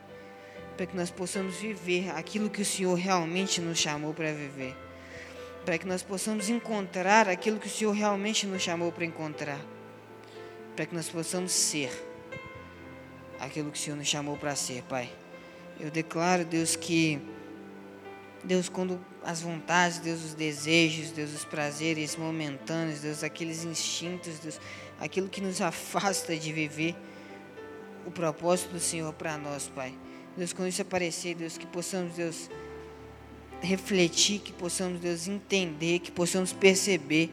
para 0.75 0.85
que 0.85 0.95
nós 0.95 1.11
possamos 1.11 1.55
viver 1.55 2.09
aquilo 2.11 2.49
que 2.49 2.61
o 2.61 2.65
Senhor 2.65 2.95
realmente 2.95 3.61
nos 3.61 3.77
chamou 3.77 4.13
para 4.13 4.31
viver, 4.33 4.75
para 5.65 5.77
que 5.77 5.87
nós 5.87 6.01
possamos 6.01 6.49
encontrar 6.49 7.29
aquilo 7.29 7.59
que 7.59 7.67
o 7.67 7.69
Senhor 7.69 7.91
realmente 7.91 8.47
nos 8.47 8.61
chamou 8.61 8.91
para 8.91 9.05
encontrar, 9.05 9.59
para 10.75 10.85
que 10.85 10.95
nós 10.95 11.09
possamos 11.09 11.51
ser 11.51 11.91
aquilo 13.39 13.71
que 13.71 13.77
o 13.77 13.81
Senhor 13.81 13.95
nos 13.95 14.07
chamou 14.07 14.37
para 14.37 14.55
ser, 14.55 14.83
Pai. 14.83 15.09
Eu 15.79 15.91
declaro, 15.91 16.45
Deus, 16.45 16.75
que 16.75 17.21
Deus, 18.43 18.67
quando 18.67 18.99
as 19.23 19.41
vontades, 19.41 19.99
Deus, 19.99 20.23
os 20.23 20.33
desejos, 20.33 21.11
Deus, 21.11 21.33
os 21.33 21.45
prazeres 21.45 22.15
momentâneos, 22.15 22.99
Deus, 22.99 23.23
aqueles 23.23 23.63
instintos, 23.63 24.39
Deus, 24.39 24.59
aquilo 24.99 25.29
que 25.29 25.41
nos 25.41 25.59
afasta 25.61 26.35
de 26.35 26.51
viver 26.51 26.95
o 28.05 28.11
propósito 28.11 28.73
do 28.73 28.79
Senhor 28.79 29.13
para 29.13 29.37
nós, 29.37 29.69
Pai. 29.73 29.93
Deus, 30.35 30.53
quando 30.53 30.69
isso 30.69 30.81
aparecer, 30.81 31.35
Deus, 31.35 31.57
que 31.57 31.67
possamos, 31.67 32.15
Deus, 32.15 32.49
refletir, 33.61 34.39
que 34.39 34.51
possamos, 34.51 34.99
Deus, 34.99 35.27
entender, 35.27 35.99
que 35.99 36.11
possamos 36.11 36.51
perceber, 36.51 37.31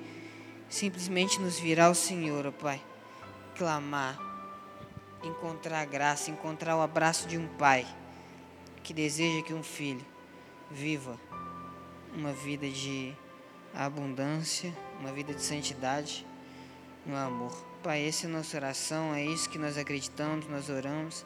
simplesmente 0.68 1.40
nos 1.40 1.58
virar 1.58 1.86
ao 1.86 1.94
Senhor, 1.94 2.46
ó 2.46 2.52
Pai, 2.52 2.80
clamar, 3.56 4.18
encontrar 5.24 5.84
graça, 5.86 6.30
encontrar 6.30 6.76
o 6.76 6.82
abraço 6.82 7.26
de 7.26 7.38
um 7.38 7.48
Pai 7.56 7.86
que 8.82 8.92
deseja 8.92 9.42
que 9.42 9.54
um 9.54 9.62
filho 9.62 10.04
viva 10.70 11.18
uma 12.14 12.32
vida 12.32 12.68
de 12.68 13.14
abundância, 13.74 14.74
uma 14.98 15.12
vida 15.12 15.32
de 15.32 15.42
santidade 15.42 16.26
no 17.06 17.16
amor. 17.16 17.52
Pai, 17.82 18.06
essa 18.06 18.26
é 18.26 18.30
a 18.30 18.32
nossa 18.32 18.56
oração, 18.56 19.14
é 19.14 19.24
isso 19.24 19.48
que 19.48 19.58
nós 19.58 19.78
acreditamos, 19.78 20.46
nós 20.48 20.68
oramos 20.68 21.24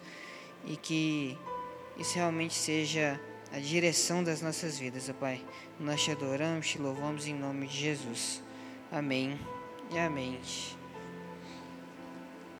e 0.64 0.76
que 0.76 1.38
isso 1.98 2.16
realmente 2.16 2.54
seja 2.54 3.20
a 3.52 3.58
direção 3.58 4.22
das 4.22 4.42
nossas 4.42 4.78
vidas, 4.78 5.08
ó 5.08 5.12
Pai. 5.12 5.40
Nós 5.78 6.02
te 6.02 6.10
adoramos, 6.10 6.68
te 6.68 6.78
louvamos 6.78 7.26
em 7.26 7.34
nome 7.34 7.66
de 7.66 7.76
Jesus. 7.76 8.42
Amém 8.90 9.38
e 9.90 9.98
amém. 9.98 10.38